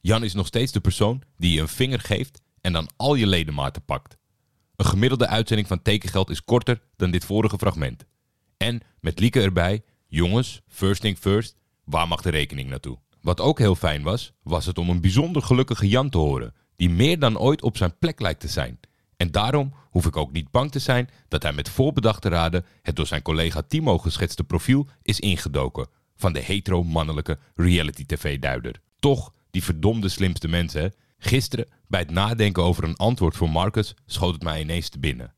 Jan 0.00 0.24
is 0.24 0.34
nog 0.34 0.46
steeds 0.46 0.72
de 0.72 0.80
persoon 0.80 1.22
die 1.36 1.52
je 1.52 1.60
een 1.60 1.68
vinger 1.68 2.00
geeft 2.00 2.40
en 2.60 2.72
dan 2.72 2.88
al 2.96 3.14
je 3.14 3.26
ledematen 3.26 3.84
pakt. 3.84 4.18
Een 4.76 4.86
gemiddelde 4.86 5.26
uitzending 5.26 5.68
van 5.68 5.82
tekengeld 5.82 6.30
is 6.30 6.44
korter 6.44 6.80
dan 6.96 7.10
dit 7.10 7.24
vorige 7.24 7.58
fragment. 7.58 8.04
En 8.62 8.80
met 9.00 9.20
Lieke 9.20 9.40
erbij, 9.40 9.82
jongens, 10.08 10.60
first 10.68 11.00
thing 11.00 11.18
first, 11.18 11.56
waar 11.84 12.08
mag 12.08 12.22
de 12.22 12.30
rekening 12.30 12.68
naartoe? 12.68 12.98
Wat 13.20 13.40
ook 13.40 13.58
heel 13.58 13.74
fijn 13.74 14.02
was, 14.02 14.32
was 14.42 14.66
het 14.66 14.78
om 14.78 14.88
een 14.88 15.00
bijzonder 15.00 15.42
gelukkige 15.42 15.88
Jan 15.88 16.10
te 16.10 16.18
horen, 16.18 16.54
die 16.76 16.90
meer 16.90 17.18
dan 17.18 17.38
ooit 17.38 17.62
op 17.62 17.76
zijn 17.76 17.98
plek 17.98 18.20
lijkt 18.20 18.40
te 18.40 18.48
zijn. 18.48 18.80
En 19.16 19.30
daarom 19.30 19.74
hoef 19.90 20.06
ik 20.06 20.16
ook 20.16 20.32
niet 20.32 20.50
bang 20.50 20.70
te 20.70 20.78
zijn 20.78 21.10
dat 21.28 21.42
hij 21.42 21.52
met 21.52 21.68
voorbedachte 21.68 22.28
raden 22.28 22.64
het 22.82 22.96
door 22.96 23.06
zijn 23.06 23.22
collega 23.22 23.62
Timo 23.62 23.98
geschetste 23.98 24.44
profiel 24.44 24.86
is 25.02 25.20
ingedoken 25.20 25.88
van 26.16 26.32
de 26.32 26.40
hetero-mannelijke 26.40 27.38
reality-tv-duider. 27.54 28.80
Toch, 28.98 29.32
die 29.50 29.64
verdomde 29.64 30.08
slimste 30.08 30.48
mensen, 30.48 30.80
hè? 30.80 30.88
Gisteren, 31.18 31.68
bij 31.88 32.00
het 32.00 32.10
nadenken 32.10 32.62
over 32.62 32.84
een 32.84 32.96
antwoord 32.96 33.36
voor 33.36 33.50
Marcus, 33.50 33.94
schoot 34.06 34.34
het 34.34 34.42
mij 34.42 34.60
ineens 34.60 34.88
te 34.88 34.98
binnen. 34.98 35.34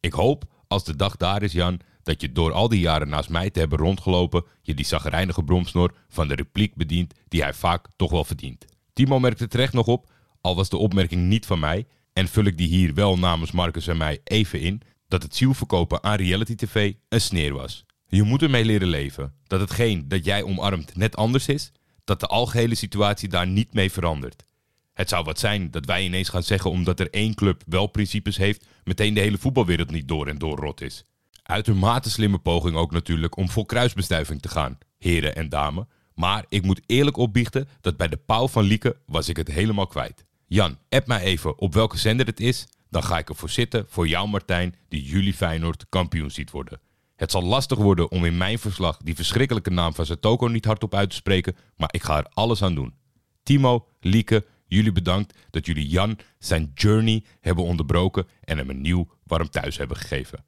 Ik 0.00 0.12
hoop, 0.12 0.44
als 0.66 0.84
de 0.84 0.96
dag 0.96 1.16
daar 1.16 1.42
is, 1.42 1.52
Jan, 1.52 1.80
dat 2.08 2.20
je 2.20 2.32
door 2.32 2.52
al 2.52 2.68
die 2.68 2.80
jaren 2.80 3.08
naast 3.08 3.28
mij 3.28 3.50
te 3.50 3.58
hebben 3.58 3.78
rondgelopen, 3.78 4.44
je 4.62 4.74
die 4.74 4.84
zagrijnige 4.84 5.42
bromsnor 5.42 5.94
van 6.08 6.28
de 6.28 6.34
repliek 6.34 6.74
bedient 6.74 7.14
die 7.28 7.42
hij 7.42 7.54
vaak 7.54 7.86
toch 7.96 8.10
wel 8.10 8.24
verdient. 8.24 8.64
Timo 8.92 9.18
merkte 9.18 9.48
terecht 9.48 9.72
nog 9.72 9.86
op, 9.86 10.10
al 10.40 10.56
was 10.56 10.68
de 10.68 10.76
opmerking 10.76 11.22
niet 11.22 11.46
van 11.46 11.58
mij, 11.58 11.86
en 12.12 12.28
vul 12.28 12.44
ik 12.44 12.58
die 12.58 12.68
hier 12.68 12.94
wel 12.94 13.18
namens 13.18 13.52
Marcus 13.52 13.86
en 13.86 13.96
mij 13.96 14.20
even 14.24 14.60
in, 14.60 14.80
dat 15.08 15.22
het 15.22 15.36
zielverkopen 15.36 16.02
aan 16.02 16.16
reality 16.16 16.54
tv 16.54 16.92
een 17.08 17.20
sneer 17.20 17.52
was. 17.52 17.84
Je 18.06 18.22
moet 18.22 18.42
ermee 18.42 18.64
leren 18.64 18.88
leven, 18.88 19.32
dat 19.46 19.60
hetgeen 19.60 20.08
dat 20.08 20.24
jij 20.24 20.42
omarmt 20.42 20.96
net 20.96 21.16
anders 21.16 21.48
is, 21.48 21.72
dat 22.04 22.20
de 22.20 22.26
algehele 22.26 22.74
situatie 22.74 23.28
daar 23.28 23.46
niet 23.46 23.74
mee 23.74 23.92
verandert. 23.92 24.44
Het 24.92 25.08
zou 25.08 25.24
wat 25.24 25.38
zijn 25.38 25.70
dat 25.70 25.84
wij 25.84 26.04
ineens 26.04 26.28
gaan 26.28 26.42
zeggen 26.42 26.70
omdat 26.70 27.00
er 27.00 27.10
één 27.10 27.34
club 27.34 27.62
wel 27.66 27.86
principes 27.86 28.36
heeft, 28.36 28.66
meteen 28.84 29.14
de 29.14 29.20
hele 29.20 29.38
voetbalwereld 29.38 29.90
niet 29.90 30.08
door 30.08 30.26
en 30.26 30.38
door 30.38 30.58
rot 30.58 30.80
is. 30.80 31.04
Uitermate 31.50 32.10
slimme 32.10 32.38
poging 32.38 32.76
ook 32.76 32.90
natuurlijk 32.90 33.36
om 33.36 33.50
voor 33.50 33.66
kruisbestuiving 33.66 34.42
te 34.42 34.48
gaan, 34.48 34.78
heren 34.98 35.36
en 35.36 35.48
dames. 35.48 35.84
Maar 36.14 36.44
ik 36.48 36.62
moet 36.62 36.80
eerlijk 36.86 37.16
opbiechten 37.16 37.68
dat 37.80 37.96
bij 37.96 38.08
de 38.08 38.16
pauw 38.16 38.48
van 38.48 38.64
Lieke 38.64 38.96
was 39.06 39.28
ik 39.28 39.36
het 39.36 39.48
helemaal 39.48 39.86
kwijt. 39.86 40.24
Jan, 40.46 40.78
app 40.88 41.06
mij 41.06 41.20
even 41.20 41.58
op 41.58 41.74
welke 41.74 41.98
zender 41.98 42.26
het 42.26 42.40
is, 42.40 42.66
dan 42.90 43.02
ga 43.02 43.18
ik 43.18 43.28
ervoor 43.28 43.50
zitten 43.50 43.84
voor 43.88 44.08
jou 44.08 44.28
Martijn 44.28 44.74
die 44.88 45.02
jullie 45.02 45.34
Feyenoord 45.34 45.86
kampioen 45.88 46.30
ziet 46.30 46.50
worden. 46.50 46.80
Het 47.16 47.30
zal 47.30 47.42
lastig 47.42 47.78
worden 47.78 48.10
om 48.10 48.24
in 48.24 48.36
mijn 48.36 48.58
verslag 48.58 48.96
die 48.96 49.14
verschrikkelijke 49.14 49.70
naam 49.70 49.94
van 49.94 50.06
Zatoko 50.06 50.48
niet 50.48 50.64
hardop 50.64 50.94
uit 50.94 51.10
te 51.10 51.16
spreken, 51.16 51.56
maar 51.76 51.88
ik 51.92 52.02
ga 52.02 52.18
er 52.18 52.30
alles 52.32 52.62
aan 52.62 52.74
doen. 52.74 52.94
Timo, 53.42 53.86
Lieke, 54.00 54.44
Jullie 54.66 54.92
bedankt 54.92 55.38
dat 55.50 55.66
jullie 55.66 55.88
Jan 55.88 56.18
zijn 56.38 56.70
journey 56.74 57.24
hebben 57.40 57.64
onderbroken 57.64 58.26
en 58.40 58.58
hem 58.58 58.70
een 58.70 58.80
nieuw 58.80 59.08
warm 59.24 59.50
thuis 59.50 59.76
hebben 59.76 59.96
gegeven. 59.96 60.44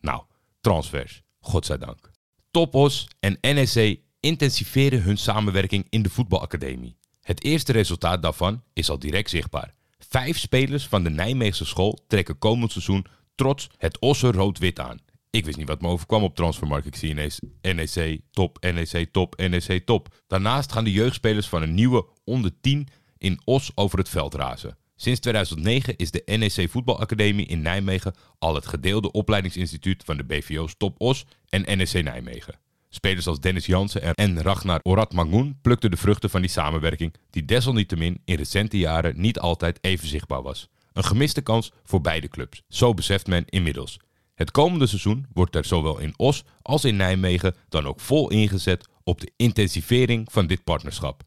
Nou, 0.00 0.22
transfers, 0.62 1.22
godzijdank. 1.40 2.10
Topos 2.50 3.08
en 3.20 3.38
NEC 3.40 4.00
intensiveren 4.20 5.02
hun 5.02 5.16
samenwerking 5.16 5.86
in 5.88 6.02
de 6.02 6.10
voetbalacademie. 6.10 6.96
Het 7.20 7.44
eerste 7.44 7.72
resultaat 7.72 8.22
daarvan 8.22 8.62
is 8.72 8.90
al 8.90 8.98
direct 8.98 9.30
zichtbaar. 9.30 9.74
Vijf 9.98 10.38
spelers 10.38 10.86
van 10.86 11.02
de 11.02 11.10
Nijmeegse 11.10 11.64
school 11.64 11.98
trekken 12.06 12.38
komend 12.38 12.72
seizoen 12.72 13.06
trots 13.34 13.68
het 13.76 13.98
Osse 13.98 14.30
rood-wit 14.30 14.80
aan. 14.80 14.98
Ik 15.30 15.44
wist 15.44 15.56
niet 15.56 15.68
wat 15.68 15.80
me 15.80 15.88
overkwam 15.88 16.22
op 16.22 16.36
transfermarkt. 16.36 16.86
Ik 16.86 16.96
zie 16.96 17.10
ineens 17.10 17.40
NEC 17.60 18.20
top, 18.30 18.58
NEC 18.60 19.08
top, 19.12 19.36
NEC 19.36 19.82
top. 19.84 20.14
Daarnaast 20.26 20.72
gaan 20.72 20.84
de 20.84 20.92
jeugdspelers 20.92 21.48
van 21.48 21.62
een 21.62 21.74
nieuwe 21.74 22.06
onder 22.24 22.60
10 22.60 22.88
in 23.18 23.40
Os 23.44 23.70
over 23.74 23.98
het 23.98 24.08
veld 24.08 24.34
razen. 24.34 24.76
Sinds 25.02 25.20
2009 25.20 25.96
is 25.96 26.10
de 26.10 26.22
NEC 26.24 26.70
Voetbalacademie 26.70 27.46
in 27.46 27.62
Nijmegen 27.62 28.14
al 28.38 28.54
het 28.54 28.66
gedeelde 28.66 29.10
opleidingsinstituut 29.10 30.02
van 30.04 30.16
de 30.16 30.24
BVO's 30.24 30.74
Top 30.76 31.00
Os 31.00 31.24
en 31.48 31.78
NEC 31.78 32.02
Nijmegen. 32.04 32.54
Spelers 32.88 33.26
als 33.26 33.40
Dennis 33.40 33.66
Jansen 33.66 34.14
en 34.14 34.42
Ragnar 34.42 34.80
Orat 34.82 35.12
Mangoen 35.12 35.58
plukten 35.62 35.90
de 35.90 35.96
vruchten 35.96 36.30
van 36.30 36.40
die 36.40 36.50
samenwerking, 36.50 37.14
die 37.30 37.44
desalniettemin 37.44 38.20
in 38.24 38.36
recente 38.36 38.78
jaren 38.78 39.20
niet 39.20 39.38
altijd 39.38 39.78
even 39.80 40.08
zichtbaar 40.08 40.42
was. 40.42 40.68
Een 40.92 41.04
gemiste 41.04 41.40
kans 41.40 41.72
voor 41.84 42.00
beide 42.00 42.28
clubs, 42.28 42.62
zo 42.68 42.94
beseft 42.94 43.26
men 43.26 43.44
inmiddels. 43.46 43.98
Het 44.34 44.50
komende 44.50 44.86
seizoen 44.86 45.26
wordt 45.32 45.56
er 45.56 45.64
zowel 45.64 45.98
in 45.98 46.14
Os 46.16 46.44
als 46.62 46.84
in 46.84 46.96
Nijmegen 46.96 47.54
dan 47.68 47.86
ook 47.86 48.00
vol 48.00 48.30
ingezet 48.30 48.88
op 49.04 49.20
de 49.20 49.32
intensivering 49.36 50.32
van 50.32 50.46
dit 50.46 50.64
partnerschap. 50.64 51.22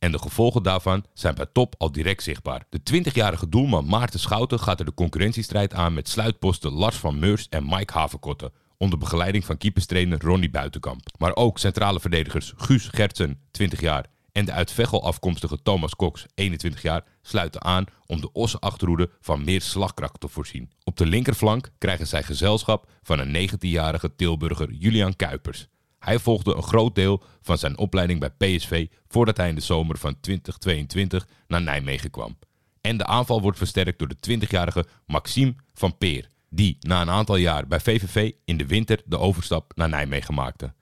En 0.00 0.12
de 0.12 0.18
gevolgen 0.18 0.62
daarvan 0.62 1.04
zijn 1.14 1.34
bij 1.34 1.46
top 1.52 1.74
al 1.78 1.92
direct 1.92 2.22
zichtbaar. 2.22 2.64
De 2.68 2.80
20-jarige 2.92 3.48
doelman 3.48 3.86
Maarten 3.86 4.20
Schouten 4.20 4.60
gaat 4.60 4.78
er 4.78 4.84
de 4.84 4.94
concurrentiestrijd 4.94 5.74
aan 5.74 5.94
met 5.94 6.08
sluitposten 6.08 6.72
Lars 6.72 6.96
van 6.96 7.18
Meurs 7.18 7.48
en 7.48 7.66
Mike 7.68 7.92
Haverkotten. 7.92 8.52
Onder 8.76 8.98
begeleiding 8.98 9.44
van 9.44 9.56
keeperstrainer 9.56 10.22
Ronnie 10.22 10.50
Buitenkamp. 10.50 11.00
Maar 11.18 11.36
ook 11.36 11.58
centrale 11.58 12.00
verdedigers 12.00 12.52
Guus 12.56 12.88
Gertsen, 12.88 13.40
20 13.50 13.80
jaar, 13.80 14.06
en 14.32 14.44
de 14.44 14.52
uit 14.52 14.72
Veghel 14.72 15.04
afkomstige 15.04 15.62
Thomas 15.62 15.96
Cox, 15.96 16.26
21 16.34 16.82
jaar, 16.82 17.04
sluiten 17.22 17.62
aan 17.62 17.84
om 18.06 18.20
de 18.20 18.32
Osse 18.32 18.58
achterhoede 18.58 19.10
van 19.20 19.44
meer 19.44 19.60
slagkracht 19.60 20.20
te 20.20 20.28
voorzien. 20.28 20.70
Op 20.84 20.96
de 20.96 21.06
linkerflank 21.06 21.70
krijgen 21.78 22.06
zij 22.06 22.22
gezelschap 22.22 22.90
van 23.02 23.18
een 23.18 23.50
19-jarige 23.50 24.14
Tilburger 24.16 24.72
Julian 24.72 25.16
Kuipers. 25.16 25.68
Hij 26.00 26.18
volgde 26.18 26.54
een 26.54 26.62
groot 26.62 26.94
deel 26.94 27.22
van 27.40 27.58
zijn 27.58 27.78
opleiding 27.78 28.20
bij 28.20 28.30
PSV 28.30 28.86
voordat 29.08 29.36
hij 29.36 29.48
in 29.48 29.54
de 29.54 29.60
zomer 29.60 29.98
van 29.98 30.20
2022 30.20 31.28
naar 31.46 31.62
Nijmegen 31.62 32.10
kwam. 32.10 32.38
En 32.80 32.96
de 32.96 33.06
aanval 33.06 33.40
wordt 33.40 33.58
versterkt 33.58 33.98
door 33.98 34.08
de 34.08 34.38
20-jarige 34.40 34.86
Maxime 35.06 35.54
van 35.74 35.98
Peer, 35.98 36.28
die 36.48 36.76
na 36.80 37.00
een 37.00 37.10
aantal 37.10 37.36
jaar 37.36 37.66
bij 37.66 37.80
VVV 37.80 38.32
in 38.44 38.56
de 38.56 38.66
winter 38.66 39.02
de 39.04 39.18
overstap 39.18 39.72
naar 39.74 39.88
Nijmegen 39.88 40.34
maakte. 40.34 40.72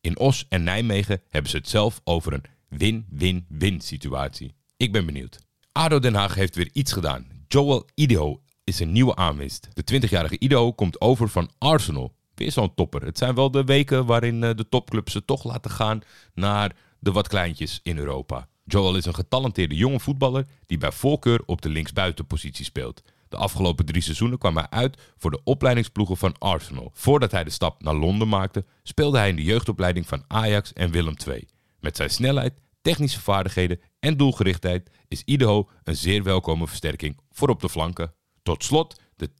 In 0.00 0.18
Os 0.18 0.46
en 0.48 0.62
Nijmegen 0.62 1.22
hebben 1.28 1.50
ze 1.50 1.56
het 1.56 1.68
zelf 1.68 2.00
over 2.04 2.32
een 2.32 2.44
win-win-win 2.68 3.80
situatie. 3.80 4.54
Ik 4.76 4.92
ben 4.92 5.06
benieuwd. 5.06 5.38
ADO 5.72 5.98
Den 5.98 6.14
Haag 6.14 6.34
heeft 6.34 6.54
weer 6.54 6.70
iets 6.72 6.92
gedaan. 6.92 7.26
Joel 7.48 7.88
Idaho 7.94 8.40
is 8.64 8.80
een 8.80 8.92
nieuwe 8.92 9.16
aanwinst. 9.16 9.68
De 9.72 10.00
20-jarige 10.00 10.38
Idaho 10.38 10.72
komt 10.72 11.00
over 11.00 11.28
van 11.28 11.50
Arsenal. 11.58 12.14
Weer 12.38 12.52
zo'n 12.52 12.74
topper. 12.74 13.04
Het 13.04 13.18
zijn 13.18 13.34
wel 13.34 13.50
de 13.50 13.64
weken 13.64 14.06
waarin 14.06 14.44
eh, 14.44 14.54
de 14.54 14.68
topclubs 14.68 15.12
ze 15.12 15.24
toch 15.24 15.44
laten 15.44 15.70
gaan 15.70 16.00
naar 16.34 16.76
de 16.98 17.12
wat 17.12 17.28
kleintjes 17.28 17.80
in 17.82 17.98
Europa. 17.98 18.48
Joel 18.64 18.96
is 18.96 19.04
een 19.04 19.14
getalenteerde 19.14 19.74
jonge 19.74 20.00
voetballer 20.00 20.46
die 20.66 20.78
bij 20.78 20.92
voorkeur 20.92 21.40
op 21.46 21.62
de 21.62 21.68
linksbuitenpositie 21.68 22.64
speelt. 22.64 23.02
De 23.28 23.36
afgelopen 23.36 23.86
drie 23.86 24.02
seizoenen 24.02 24.38
kwam 24.38 24.56
hij 24.56 24.66
uit 24.70 24.98
voor 25.16 25.30
de 25.30 25.40
opleidingsploegen 25.44 26.16
van 26.16 26.38
Arsenal. 26.38 26.90
Voordat 26.94 27.30
hij 27.30 27.44
de 27.44 27.50
stap 27.50 27.82
naar 27.82 27.94
Londen 27.94 28.28
maakte, 28.28 28.64
speelde 28.82 29.18
hij 29.18 29.28
in 29.28 29.36
de 29.36 29.42
jeugdopleiding 29.42 30.06
van 30.06 30.24
Ajax 30.26 30.72
en 30.72 30.90
Willem 30.90 31.14
II. 31.26 31.48
Met 31.80 31.96
zijn 31.96 32.10
snelheid, 32.10 32.54
technische 32.82 33.20
vaardigheden 33.20 33.80
en 34.00 34.16
doelgerichtheid 34.16 34.90
is 35.08 35.22
Idaho 35.24 35.68
een 35.84 35.96
zeer 35.96 36.22
welkome 36.22 36.66
versterking 36.66 37.20
voor 37.30 37.48
op 37.48 37.60
de 37.60 37.68
flanken. 37.68 38.14
Tot 38.42 38.64
slot, 38.64 39.00
de 39.18 39.30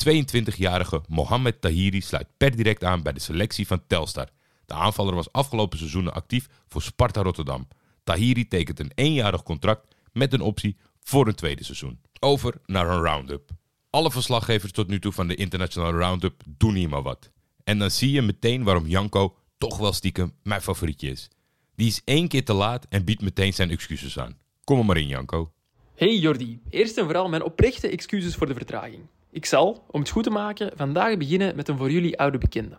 22-jarige 0.54 1.02
Mohamed 1.08 1.60
Tahiri 1.60 2.00
sluit 2.00 2.26
per 2.36 2.56
direct 2.56 2.84
aan 2.84 3.02
bij 3.02 3.12
de 3.12 3.20
selectie 3.20 3.66
van 3.66 3.86
Telstar. 3.86 4.28
De 4.66 4.74
aanvaller 4.74 5.14
was 5.14 5.32
afgelopen 5.32 5.78
seizoenen 5.78 6.14
actief 6.14 6.46
voor 6.68 6.82
Sparta 6.82 7.22
Rotterdam. 7.22 7.68
Tahiri 8.04 8.48
tekent 8.48 8.80
een 8.80 8.92
eenjarig 8.94 9.42
contract 9.42 9.94
met 10.12 10.32
een 10.32 10.40
optie 10.40 10.76
voor 11.02 11.26
een 11.26 11.34
tweede 11.34 11.64
seizoen. 11.64 12.00
Over 12.20 12.54
naar 12.66 12.90
een 12.90 13.02
round-up. 13.02 13.50
Alle 13.90 14.10
verslaggevers 14.10 14.72
tot 14.72 14.88
nu 14.88 14.98
toe 15.00 15.12
van 15.12 15.28
de 15.28 15.34
internationale 15.34 15.98
round-up 15.98 16.42
doen 16.46 16.74
hier 16.74 16.88
maar 16.88 17.02
wat. 17.02 17.30
En 17.64 17.78
dan 17.78 17.90
zie 17.90 18.10
je 18.10 18.22
meteen 18.22 18.64
waarom 18.64 18.86
Janko 18.86 19.36
toch 19.58 19.78
wel 19.78 19.92
stiekem 19.92 20.34
mijn 20.42 20.62
favorietje 20.62 21.10
is. 21.10 21.28
Die 21.74 21.86
is 21.86 22.02
één 22.04 22.28
keer 22.28 22.44
te 22.44 22.52
laat 22.52 22.86
en 22.88 23.04
biedt 23.04 23.22
meteen 23.22 23.54
zijn 23.54 23.70
excuses 23.70 24.18
aan. 24.18 24.38
Kom 24.64 24.78
er 24.78 24.84
maar 24.84 24.96
in, 24.96 25.06
Janko. 25.06 25.52
Hey 25.94 26.16
Jordi, 26.16 26.60
eerst 26.70 26.96
en 26.96 27.04
vooral 27.04 27.28
mijn 27.28 27.42
oprechte 27.42 27.88
excuses 27.88 28.34
voor 28.34 28.46
de 28.46 28.54
vertraging. 28.54 29.02
Ik 29.30 29.46
zal, 29.46 29.84
om 29.90 30.00
het 30.00 30.10
goed 30.10 30.24
te 30.24 30.30
maken, 30.30 30.72
vandaag 30.76 31.16
beginnen 31.16 31.56
met 31.56 31.68
een 31.68 31.76
voor 31.76 31.90
jullie 31.90 32.18
oude 32.18 32.38
bekende. 32.38 32.78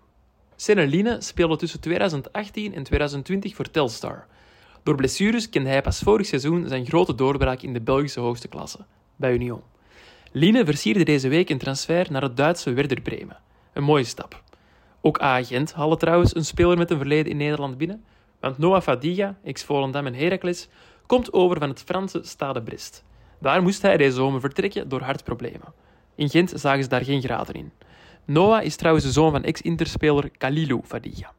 Seneline 0.56 1.22
speelde 1.22 1.56
tussen 1.56 1.80
2018 1.80 2.74
en 2.74 2.84
2020 2.84 3.56
voor 3.56 3.72
Telstar. 3.72 4.26
Door 4.84 4.96
blessures 4.96 5.50
kende 5.50 5.70
hij 5.70 5.82
pas 5.82 6.00
vorig 6.00 6.26
seizoen 6.26 6.68
zijn 6.68 6.86
grote 6.86 7.16
doorbraak 7.16 7.62
in 7.62 7.74
de 7.74 7.82
Belgische 7.82 8.20
hoogste 8.20 8.48
klasse, 8.48 8.86
bij 9.16 9.34
Union. 9.34 9.62
Line 10.32 10.66
versierde 10.66 11.04
deze 11.04 11.28
week 11.28 11.50
een 11.50 11.58
transfer 11.58 12.12
naar 12.12 12.22
het 12.22 12.38
Duitse 12.38 12.74
Werder 12.74 13.02
Bremen. 13.02 13.38
Een 13.74 13.84
mooie 13.84 14.04
stap. 14.04 14.44
Ook 15.02 15.22
A-agent 15.22 15.74
haalde 15.74 15.98
trouwens 15.98 16.36
een 16.36 16.46
speler 16.46 16.78
met 16.78 16.92
een 16.92 16.98
verleden 16.98 17.32
in 17.32 17.38
Nederland 17.38 17.78
binnen, 17.78 18.04
want 18.40 18.58
Noah 18.58 18.82
Fadiga, 18.82 19.38
ex-Volendam 19.44 20.06
en 20.06 20.16
Heracles, 20.16 20.68
komt 21.06 21.34
over 21.34 21.60
van 21.60 21.70
het 21.70 21.84
Franse 21.84 22.20
Stade 22.24 22.62
Brest. 22.62 23.04
Daar 23.40 23.62
moest 23.62 23.82
hij 23.82 23.98
deze 23.98 24.16
zomer 24.16 24.40
vertrekken 24.40 24.90
door 24.90 25.02
hartproblemen. 25.02 25.74
In 26.20 26.30
Gent 26.30 26.52
zagen 26.56 26.84
ze 26.84 26.90
daar 26.90 27.04
geen 27.04 27.22
graden 27.22 27.56
in. 27.56 27.72
Noah 28.26 28.64
is 28.64 28.76
trouwens 28.76 29.06
de 29.06 29.12
zoon 29.12 29.32
van 29.32 29.44
ex-interspeler 29.44 30.30
Kalilou 30.38 30.82
Fadiga. 30.86 31.34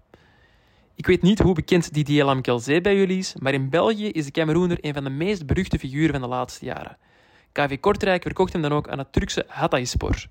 Ik 0.94 1.06
weet 1.06 1.22
niet 1.22 1.38
hoe 1.38 1.54
bekend 1.54 1.94
Didier 1.94 2.24
Lamkelzee 2.24 2.80
bij 2.80 2.96
jullie 2.96 3.18
is, 3.18 3.34
maar 3.38 3.54
in 3.54 3.70
België 3.70 4.08
is 4.08 4.24
de 4.24 4.30
Cameroener 4.30 4.78
een 4.80 4.94
van 4.94 5.04
de 5.04 5.10
meest 5.10 5.46
beruchte 5.46 5.78
figuren 5.78 6.10
van 6.10 6.20
de 6.20 6.26
laatste 6.26 6.64
jaren. 6.64 6.98
KV 7.52 7.80
Kortrijk 7.80 8.22
verkocht 8.22 8.52
hem 8.52 8.62
dan 8.62 8.72
ook 8.72 8.88
aan 8.88 8.98
het 8.98 9.12
Turkse 9.12 9.44
Hatayspor. 9.48 10.26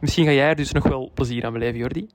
Misschien 0.00 0.24
ga 0.24 0.32
jij 0.32 0.48
er 0.48 0.56
dus 0.56 0.72
nog 0.72 0.88
wel 0.88 1.10
plezier 1.14 1.44
aan 1.44 1.52
beleven, 1.52 1.78
Jordi. 1.78 2.08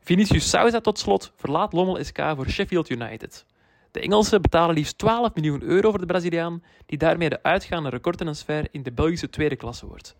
Vinicius 0.00 0.50
Souza 0.50 0.80
tot 0.80 0.98
slot 0.98 1.32
verlaat 1.36 1.72
Lommel 1.72 2.04
SK 2.04 2.18
voor 2.36 2.48
Sheffield 2.48 2.90
United. 2.90 3.46
De 3.90 4.00
Engelsen 4.00 4.42
betalen 4.42 4.74
liefst 4.74 4.98
12 4.98 5.34
miljoen 5.34 5.62
euro 5.62 5.90
voor 5.90 6.00
de 6.00 6.06
Braziliaan, 6.06 6.62
die 6.86 6.98
daarmee 6.98 7.28
de 7.28 7.42
uitgaande 7.42 7.88
recordtransfer 7.88 8.68
in 8.70 8.82
de 8.82 8.92
Belgische 8.92 9.30
tweede 9.30 9.56
klasse 9.56 9.86
wordt. 9.86 10.16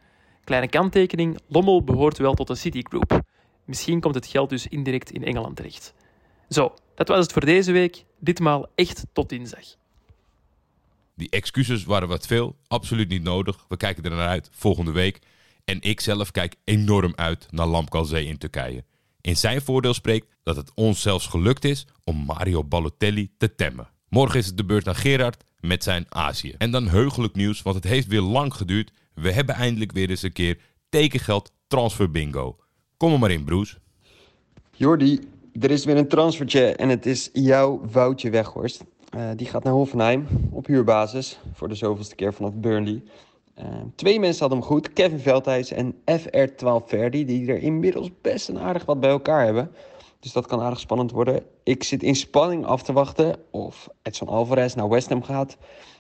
Kleine 0.51 0.71
kanttekening, 0.71 1.39
Lommel 1.49 1.85
behoort 1.85 2.19
wel 2.19 2.35
tot 2.35 2.47
de 2.47 2.55
Citigroup. 2.55 3.21
Misschien 3.65 4.01
komt 4.01 4.15
het 4.15 4.27
geld 4.27 4.51
dus 4.51 4.67
indirect 4.67 5.11
in 5.11 5.25
Engeland 5.25 5.57
terecht. 5.57 5.95
Zo, 6.49 6.75
dat 6.95 7.09
was 7.09 7.19
het 7.19 7.33
voor 7.33 7.45
deze 7.45 7.73
week. 7.73 8.05
Ditmaal 8.19 8.67
echt 8.75 9.07
tot 9.13 9.29
dinsdag. 9.29 9.65
Die 11.15 11.31
excuses 11.31 11.85
waren 11.85 12.09
wat 12.09 12.27
veel, 12.27 12.57
absoluut 12.67 13.09
niet 13.09 13.23
nodig. 13.23 13.65
We 13.69 13.77
kijken 13.77 14.05
er 14.05 14.11
naar 14.11 14.29
uit 14.29 14.49
volgende 14.53 14.93
week. 14.93 15.19
En 15.65 15.81
ik 15.81 16.01
zelf 16.01 16.31
kijk 16.31 16.55
enorm 16.65 17.13
uit 17.17 17.47
naar 17.51 17.67
Lamkalzee 17.67 18.27
in 18.27 18.39
Turkije. 18.39 18.85
In 19.21 19.37
zijn 19.37 19.63
voordeel 19.63 19.95
spreekt 19.95 20.27
dat 20.43 20.57
het 20.57 20.71
ons 20.75 21.03
zelfs 21.03 21.27
gelukt 21.27 21.65
is 21.65 21.87
om 22.05 22.17
Mario 22.17 22.65
Balotelli 22.65 23.31
te 23.39 23.55
temmen. 23.55 23.89
Morgen 24.09 24.39
is 24.39 24.47
het 24.47 24.57
de 24.57 24.65
beurt 24.65 24.85
naar 24.85 24.95
Gerard 24.95 25.45
met 25.61 25.83
zijn 25.83 26.07
Azië. 26.09 26.55
En 26.59 26.71
dan 26.71 26.89
heugelijk 26.89 27.35
nieuws, 27.35 27.63
want 27.63 27.77
het 27.77 27.85
heeft 27.85 28.07
weer 28.07 28.21
lang 28.21 28.55
geduurd. 28.55 28.93
We 29.21 29.33
hebben 29.33 29.55
eindelijk 29.55 29.93
weer 29.93 30.11
eens 30.11 30.23
een 30.23 30.33
keer 30.33 30.59
tekengeld 30.89 31.53
transfer 31.67 32.11
bingo. 32.11 32.57
Kom 32.97 33.13
er 33.13 33.19
maar 33.19 33.31
in, 33.31 33.45
Broes. 33.45 33.79
Jordi, 34.71 35.21
er 35.61 35.71
is 35.71 35.85
weer 35.85 35.97
een 35.97 36.09
transfertje 36.09 36.67
en 36.67 36.89
het 36.89 37.07
is 37.07 37.31
jouw 37.33 37.81
Woutje 37.93 38.31
Weghorst. 38.31 38.85
Uh, 39.17 39.31
die 39.37 39.47
gaat 39.47 39.65
naar 39.65 39.73
Hoffenheim 39.73 40.27
op 40.51 40.67
huurbasis 40.67 41.41
voor 41.53 41.69
de 41.69 41.75
zoveelste 41.75 42.15
keer 42.15 42.35
vanaf 42.35 42.55
Burnley. 42.55 43.03
Uh, 43.59 43.65
twee 43.95 44.21
mensen 44.21 44.41
hadden 44.41 44.59
hem 44.59 44.67
goed, 44.67 44.93
Kevin 44.93 45.19
Veldhuis 45.19 45.71
en 45.71 45.95
FR12 45.95 46.87
Verdi, 46.87 47.25
die 47.25 47.49
er 47.49 47.63
inmiddels 47.63 48.11
best 48.21 48.49
een 48.49 48.59
aardig 48.59 48.85
wat 48.85 49.01
bij 49.01 49.11
elkaar 49.11 49.45
hebben. 49.45 49.71
Dus 50.21 50.33
dat 50.33 50.47
kan 50.47 50.61
aardig 50.61 50.81
spannend 50.81 51.11
worden. 51.11 51.43
Ik 51.63 51.85
zit 51.85 52.03
in 52.03 52.17
spanning 52.17 52.65
af 52.65 52.83
te 52.83 52.93
wachten 52.93 53.37
of 53.51 53.89
Edson 54.03 54.29
Alvarez 54.29 54.75
naar 54.75 54.89
West 54.89 55.09
Ham 55.09 55.23
gaat. 55.23 55.57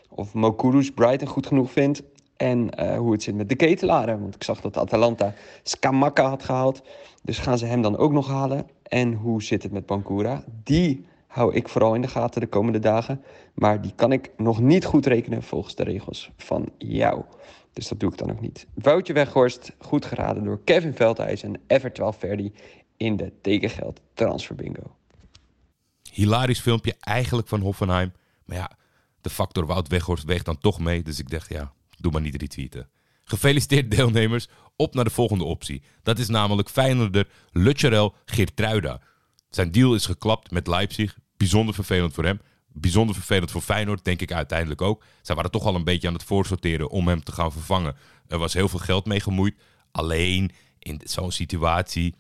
Of 0.08 0.34
Mokudus 0.34 0.90
Brighton 0.90 1.28
goed 1.28 1.46
genoeg 1.46 1.70
vindt. 1.70 2.02
En 2.40 2.70
uh, 2.78 2.96
hoe 2.96 3.12
het 3.12 3.22
zit 3.22 3.34
met 3.34 3.48
de 3.48 3.54
ketelaren. 3.54 4.20
Want 4.20 4.34
ik 4.34 4.42
zag 4.42 4.60
dat 4.60 4.76
Atalanta 4.76 5.34
Scamacca 5.62 6.28
had 6.28 6.42
gehaald. 6.42 6.82
Dus 7.22 7.38
gaan 7.38 7.58
ze 7.58 7.66
hem 7.66 7.82
dan 7.82 7.96
ook 7.96 8.12
nog 8.12 8.28
halen? 8.28 8.66
En 8.82 9.12
hoe 9.12 9.42
zit 9.42 9.62
het 9.62 9.72
met 9.72 9.86
Bancura? 9.86 10.44
Die 10.64 11.06
hou 11.26 11.54
ik 11.54 11.68
vooral 11.68 11.94
in 11.94 12.00
de 12.00 12.08
gaten 12.08 12.40
de 12.40 12.46
komende 12.46 12.78
dagen. 12.78 13.22
Maar 13.54 13.80
die 13.80 13.92
kan 13.94 14.12
ik 14.12 14.30
nog 14.36 14.60
niet 14.60 14.84
goed 14.84 15.06
rekenen 15.06 15.42
volgens 15.42 15.74
de 15.74 15.84
regels 15.84 16.30
van 16.36 16.68
jou. 16.78 17.22
Dus 17.72 17.88
dat 17.88 18.00
doe 18.00 18.10
ik 18.10 18.18
dan 18.18 18.30
ook 18.30 18.40
niet. 18.40 18.66
Woutje 18.74 19.12
Weghorst, 19.12 19.72
goed 19.78 20.04
geraden 20.04 20.44
door 20.44 20.60
Kevin 20.64 20.94
Veldhuis 20.94 21.42
en 21.42 21.60
Ever 21.66 21.92
12 21.92 22.18
Verdi 22.18 22.52
in 22.96 23.16
de 23.16 23.32
tekengeld 23.40 24.00
transfer 24.14 24.54
bingo. 24.54 24.96
Hilarisch 26.12 26.60
filmpje 26.60 26.94
eigenlijk 27.00 27.48
van 27.48 27.60
Hoffenheim. 27.60 28.12
Maar 28.44 28.56
ja, 28.56 28.70
de 29.20 29.30
factor 29.30 29.66
Wout 29.66 29.88
Weghorst 29.88 30.24
weegt 30.24 30.44
dan 30.44 30.58
toch 30.58 30.78
mee. 30.78 31.02
Dus 31.02 31.18
ik 31.18 31.30
dacht, 31.30 31.48
ja, 31.48 31.72
doe 32.02 32.12
maar 32.12 32.20
niet 32.20 32.40
retweeten. 32.40 32.88
Gefeliciteerd 33.24 33.90
deelnemers. 33.90 34.48
Op 34.76 34.94
naar 34.94 35.04
de 35.04 35.10
volgende 35.10 35.44
optie. 35.44 35.82
Dat 36.02 36.18
is 36.18 36.28
namelijk 36.28 36.68
Feyenoorder 36.68 37.28
Lutcherel 37.50 38.14
Geertruida. 38.24 39.00
Zijn 39.50 39.70
deal 39.70 39.94
is 39.94 40.06
geklapt 40.06 40.50
met 40.50 40.66
Leipzig. 40.66 41.18
Bijzonder 41.36 41.74
vervelend 41.74 42.14
voor 42.14 42.24
hem. 42.24 42.40
Bijzonder 42.72 43.14
vervelend 43.14 43.50
voor 43.50 43.60
Feyenoord, 43.60 44.04
denk 44.04 44.20
ik 44.20 44.32
uiteindelijk 44.32 44.82
ook. 44.82 45.04
Zij 45.22 45.34
waren 45.34 45.50
toch 45.50 45.64
al 45.64 45.74
een 45.74 45.84
beetje 45.84 46.08
aan 46.08 46.14
het 46.14 46.24
voorsorteren 46.24 46.90
om 46.90 47.08
hem 47.08 47.22
te 47.22 47.32
gaan 47.32 47.52
vervangen. 47.52 47.96
Er 48.26 48.38
was 48.38 48.52
heel 48.52 48.68
veel 48.68 48.78
geld 48.78 49.06
mee 49.06 49.20
gemoeid. 49.20 49.54
Alleen 49.90 50.50
in 50.78 51.00
zo'n 51.04 51.32
situatie. 51.32 52.14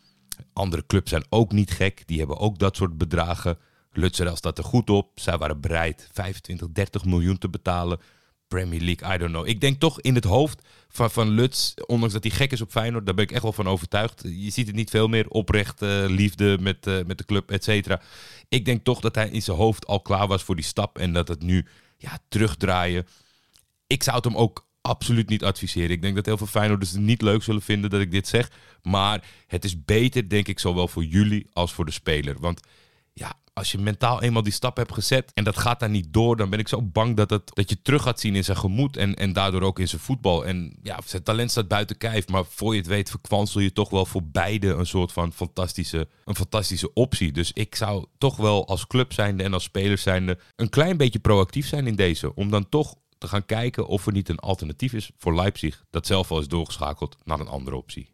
Andere 0.52 0.86
clubs 0.86 1.10
zijn 1.10 1.24
ook 1.28 1.52
niet 1.52 1.70
gek. 1.70 2.02
Die 2.06 2.18
hebben 2.18 2.38
ook 2.38 2.58
dat 2.58 2.76
soort 2.76 2.98
bedragen. 2.98 3.58
Lutserel 3.92 4.36
staat 4.36 4.58
er 4.58 4.64
goed 4.64 4.90
op. 4.90 5.10
Zij 5.14 5.38
waren 5.38 5.60
bereid 5.60 6.08
25, 6.12 6.68
30 6.72 7.04
miljoen 7.04 7.38
te 7.38 7.48
betalen. 7.48 8.00
Premier 8.50 8.80
League, 8.80 9.14
I 9.14 9.18
don't 9.18 9.30
know. 9.30 9.46
Ik 9.46 9.60
denk 9.60 9.80
toch 9.80 10.00
in 10.00 10.14
het 10.14 10.24
hoofd 10.24 10.62
van, 10.88 11.10
van 11.10 11.28
Luts, 11.28 11.74
ondanks 11.86 12.14
dat 12.14 12.22
hij 12.22 12.32
gek 12.32 12.52
is 12.52 12.60
op 12.60 12.70
Feyenoord, 12.70 13.06
daar 13.06 13.14
ben 13.14 13.24
ik 13.24 13.32
echt 13.32 13.42
wel 13.42 13.52
van 13.52 13.68
overtuigd. 13.68 14.22
Je 14.22 14.50
ziet 14.50 14.66
het 14.66 14.76
niet 14.76 14.90
veel 14.90 15.08
meer, 15.08 15.28
oprecht, 15.28 15.82
uh, 15.82 16.04
liefde 16.08 16.58
met, 16.60 16.86
uh, 16.86 17.04
met 17.06 17.18
de 17.18 17.24
club, 17.24 17.50
et 17.50 17.64
cetera. 17.64 18.00
Ik 18.48 18.64
denk 18.64 18.84
toch 18.84 19.00
dat 19.00 19.14
hij 19.14 19.28
in 19.28 19.42
zijn 19.42 19.56
hoofd 19.56 19.86
al 19.86 20.00
klaar 20.00 20.26
was 20.26 20.42
voor 20.42 20.56
die 20.56 20.64
stap 20.64 20.98
en 20.98 21.12
dat 21.12 21.28
het 21.28 21.42
nu 21.42 21.66
ja, 21.96 22.18
terugdraaien. 22.28 23.06
Ik 23.86 24.02
zou 24.02 24.16
het 24.16 24.24
hem 24.24 24.36
ook 24.36 24.68
absoluut 24.80 25.28
niet 25.28 25.44
adviseren. 25.44 25.90
Ik 25.90 26.02
denk 26.02 26.14
dat 26.14 26.26
heel 26.26 26.36
veel 26.36 26.46
Feyenoorders 26.46 26.90
het 26.90 27.00
niet 27.00 27.22
leuk 27.22 27.42
zullen 27.42 27.62
vinden 27.62 27.90
dat 27.90 28.00
ik 28.00 28.10
dit 28.10 28.28
zeg. 28.28 28.50
Maar 28.82 29.24
het 29.46 29.64
is 29.64 29.84
beter, 29.84 30.28
denk 30.28 30.48
ik, 30.48 30.58
zowel 30.58 30.88
voor 30.88 31.04
jullie 31.04 31.46
als 31.52 31.72
voor 31.72 31.84
de 31.84 31.90
speler. 31.90 32.36
Want 32.40 32.60
ja, 33.20 33.32
als 33.52 33.72
je 33.72 33.78
mentaal 33.78 34.22
eenmaal 34.22 34.42
die 34.42 34.52
stap 34.52 34.76
hebt 34.76 34.94
gezet 34.94 35.30
en 35.34 35.44
dat 35.44 35.56
gaat 35.58 35.80
daar 35.80 35.90
niet 35.90 36.12
door, 36.12 36.36
dan 36.36 36.50
ben 36.50 36.58
ik 36.58 36.68
zo 36.68 36.82
bang 36.82 37.16
dat, 37.16 37.30
het, 37.30 37.54
dat 37.54 37.70
je 37.70 37.82
terug 37.82 38.02
gaat 38.02 38.20
zien 38.20 38.36
in 38.36 38.44
zijn 38.44 38.56
gemoed 38.56 38.96
en, 38.96 39.14
en 39.14 39.32
daardoor 39.32 39.62
ook 39.62 39.78
in 39.78 39.88
zijn 39.88 40.00
voetbal. 40.00 40.46
En 40.46 40.76
ja, 40.82 40.98
zijn 41.04 41.22
talent 41.22 41.50
staat 41.50 41.68
buiten 41.68 41.96
kijf, 41.96 42.28
maar 42.28 42.44
voor 42.44 42.72
je 42.72 42.78
het 42.78 42.88
weet 42.88 43.10
verkwansel 43.10 43.60
je 43.60 43.72
toch 43.72 43.90
wel 43.90 44.06
voor 44.06 44.24
beide 44.24 44.68
een 44.68 44.86
soort 44.86 45.12
van 45.12 45.32
fantastische, 45.32 46.08
een 46.24 46.36
fantastische 46.36 46.92
optie. 46.92 47.32
Dus 47.32 47.52
ik 47.52 47.74
zou 47.74 48.06
toch 48.18 48.36
wel 48.36 48.66
als 48.66 48.86
club 48.86 49.12
zijnde 49.12 49.42
en 49.42 49.52
als 49.52 49.62
speler 49.62 49.98
zijnde 49.98 50.38
een 50.56 50.68
klein 50.68 50.96
beetje 50.96 51.18
proactief 51.18 51.68
zijn 51.68 51.86
in 51.86 51.96
deze, 51.96 52.34
om 52.34 52.50
dan 52.50 52.68
toch 52.68 52.94
te 53.18 53.28
gaan 53.28 53.46
kijken 53.46 53.86
of 53.86 54.06
er 54.06 54.12
niet 54.12 54.28
een 54.28 54.38
alternatief 54.38 54.92
is 54.92 55.10
voor 55.16 55.34
Leipzig, 55.34 55.84
dat 55.90 56.06
zelf 56.06 56.30
al 56.30 56.40
is 56.40 56.48
doorgeschakeld 56.48 57.16
naar 57.24 57.40
een 57.40 57.48
andere 57.48 57.76
optie. 57.76 58.12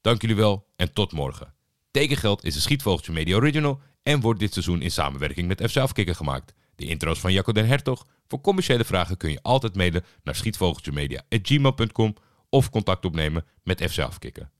Dank 0.00 0.20
jullie 0.20 0.36
wel 0.36 0.66
en 0.76 0.92
tot 0.92 1.12
morgen. 1.12 1.54
Tekengeld 1.90 2.44
is 2.44 2.54
een 2.54 2.60
Schietvogeltje 2.60 3.12
Media 3.12 3.36
Original 3.36 3.80
en 4.10 4.20
wordt 4.20 4.40
dit 4.40 4.52
seizoen 4.52 4.82
in 4.82 4.90
samenwerking 4.90 5.48
met 5.48 5.70
FC 5.70 5.76
Afkikken 5.76 6.16
gemaakt. 6.16 6.52
De 6.76 6.84
intro's 6.84 7.20
van 7.20 7.32
Jacco 7.32 7.52
den 7.52 7.66
Hertog. 7.66 8.06
Voor 8.28 8.40
commerciële 8.40 8.84
vragen 8.84 9.16
kun 9.16 9.30
je 9.30 9.42
altijd 9.42 9.74
mailen 9.74 10.04
naar 10.22 10.34
schietvogeltjemedia.gmail.com 10.34 12.14
of 12.48 12.70
contact 12.70 13.04
opnemen 13.04 13.44
met 13.62 13.90
FC 13.90 13.98
Afkikken. 13.98 14.50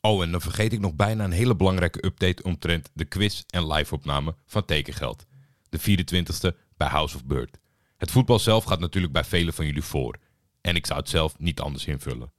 Oh, 0.00 0.22
en 0.22 0.30
dan 0.30 0.40
vergeet 0.40 0.72
ik 0.72 0.80
nog 0.80 0.94
bijna 0.94 1.24
een 1.24 1.30
hele 1.30 1.56
belangrijke 1.56 2.04
update 2.04 2.42
omtrent 2.42 2.90
de 2.94 3.04
quiz 3.04 3.42
en 3.46 3.66
live-opname 3.72 4.36
van 4.46 4.64
Tekengeld. 4.64 5.26
De 5.68 5.80
24e 5.80 6.56
bij 6.76 6.88
House 6.88 7.16
of 7.16 7.24
Bird. 7.24 7.58
Het 7.96 8.10
voetbal 8.10 8.38
zelf 8.38 8.64
gaat 8.64 8.80
natuurlijk 8.80 9.12
bij 9.12 9.24
velen 9.24 9.54
van 9.54 9.66
jullie 9.66 9.82
voor. 9.82 10.18
En 10.60 10.76
ik 10.76 10.86
zou 10.86 10.98
het 10.98 11.08
zelf 11.08 11.38
niet 11.38 11.60
anders 11.60 11.86
invullen. 11.86 12.32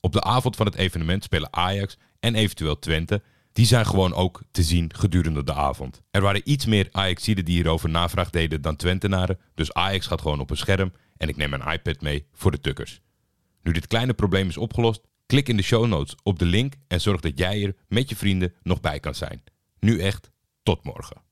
Op 0.00 0.12
de 0.12 0.22
avond 0.22 0.56
van 0.56 0.66
het 0.66 0.74
evenement 0.74 1.24
spelen 1.24 1.52
Ajax 1.52 1.96
en 2.20 2.34
eventueel 2.34 2.78
Twente 2.78 3.22
die 3.52 3.66
zijn 3.66 3.86
gewoon 3.86 4.14
ook 4.14 4.42
te 4.50 4.62
zien 4.62 4.94
gedurende 4.94 5.44
de 5.44 5.54
avond. 5.54 6.02
Er 6.10 6.20
waren 6.20 6.40
iets 6.44 6.66
meer 6.66 6.88
Ajaxiden 6.90 7.44
die 7.44 7.54
hierover 7.54 7.88
navraag 7.88 8.30
deden 8.30 8.62
dan 8.62 8.76
Twentenaren, 8.76 9.38
dus 9.54 9.72
Ajax 9.72 10.06
gaat 10.06 10.20
gewoon 10.20 10.40
op 10.40 10.50
een 10.50 10.56
scherm 10.56 10.92
en 11.16 11.28
ik 11.28 11.36
neem 11.36 11.50
mijn 11.50 11.72
iPad 11.72 12.00
mee 12.00 12.26
voor 12.32 12.50
de 12.50 12.60
tukkers. 12.60 13.00
Nu 13.62 13.72
dit 13.72 13.86
kleine 13.86 14.14
probleem 14.14 14.48
is 14.48 14.56
opgelost, 14.56 15.00
klik 15.26 15.48
in 15.48 15.56
de 15.56 15.62
show 15.62 15.86
notes 15.86 16.14
op 16.22 16.38
de 16.38 16.44
link 16.44 16.74
en 16.88 17.00
zorg 17.00 17.20
dat 17.20 17.38
jij 17.38 17.64
er 17.64 17.76
met 17.88 18.08
je 18.08 18.16
vrienden 18.16 18.54
nog 18.62 18.80
bij 18.80 19.00
kan 19.00 19.14
zijn. 19.14 19.42
Nu 19.80 20.00
echt, 20.00 20.30
tot 20.62 20.84
morgen. 20.84 21.29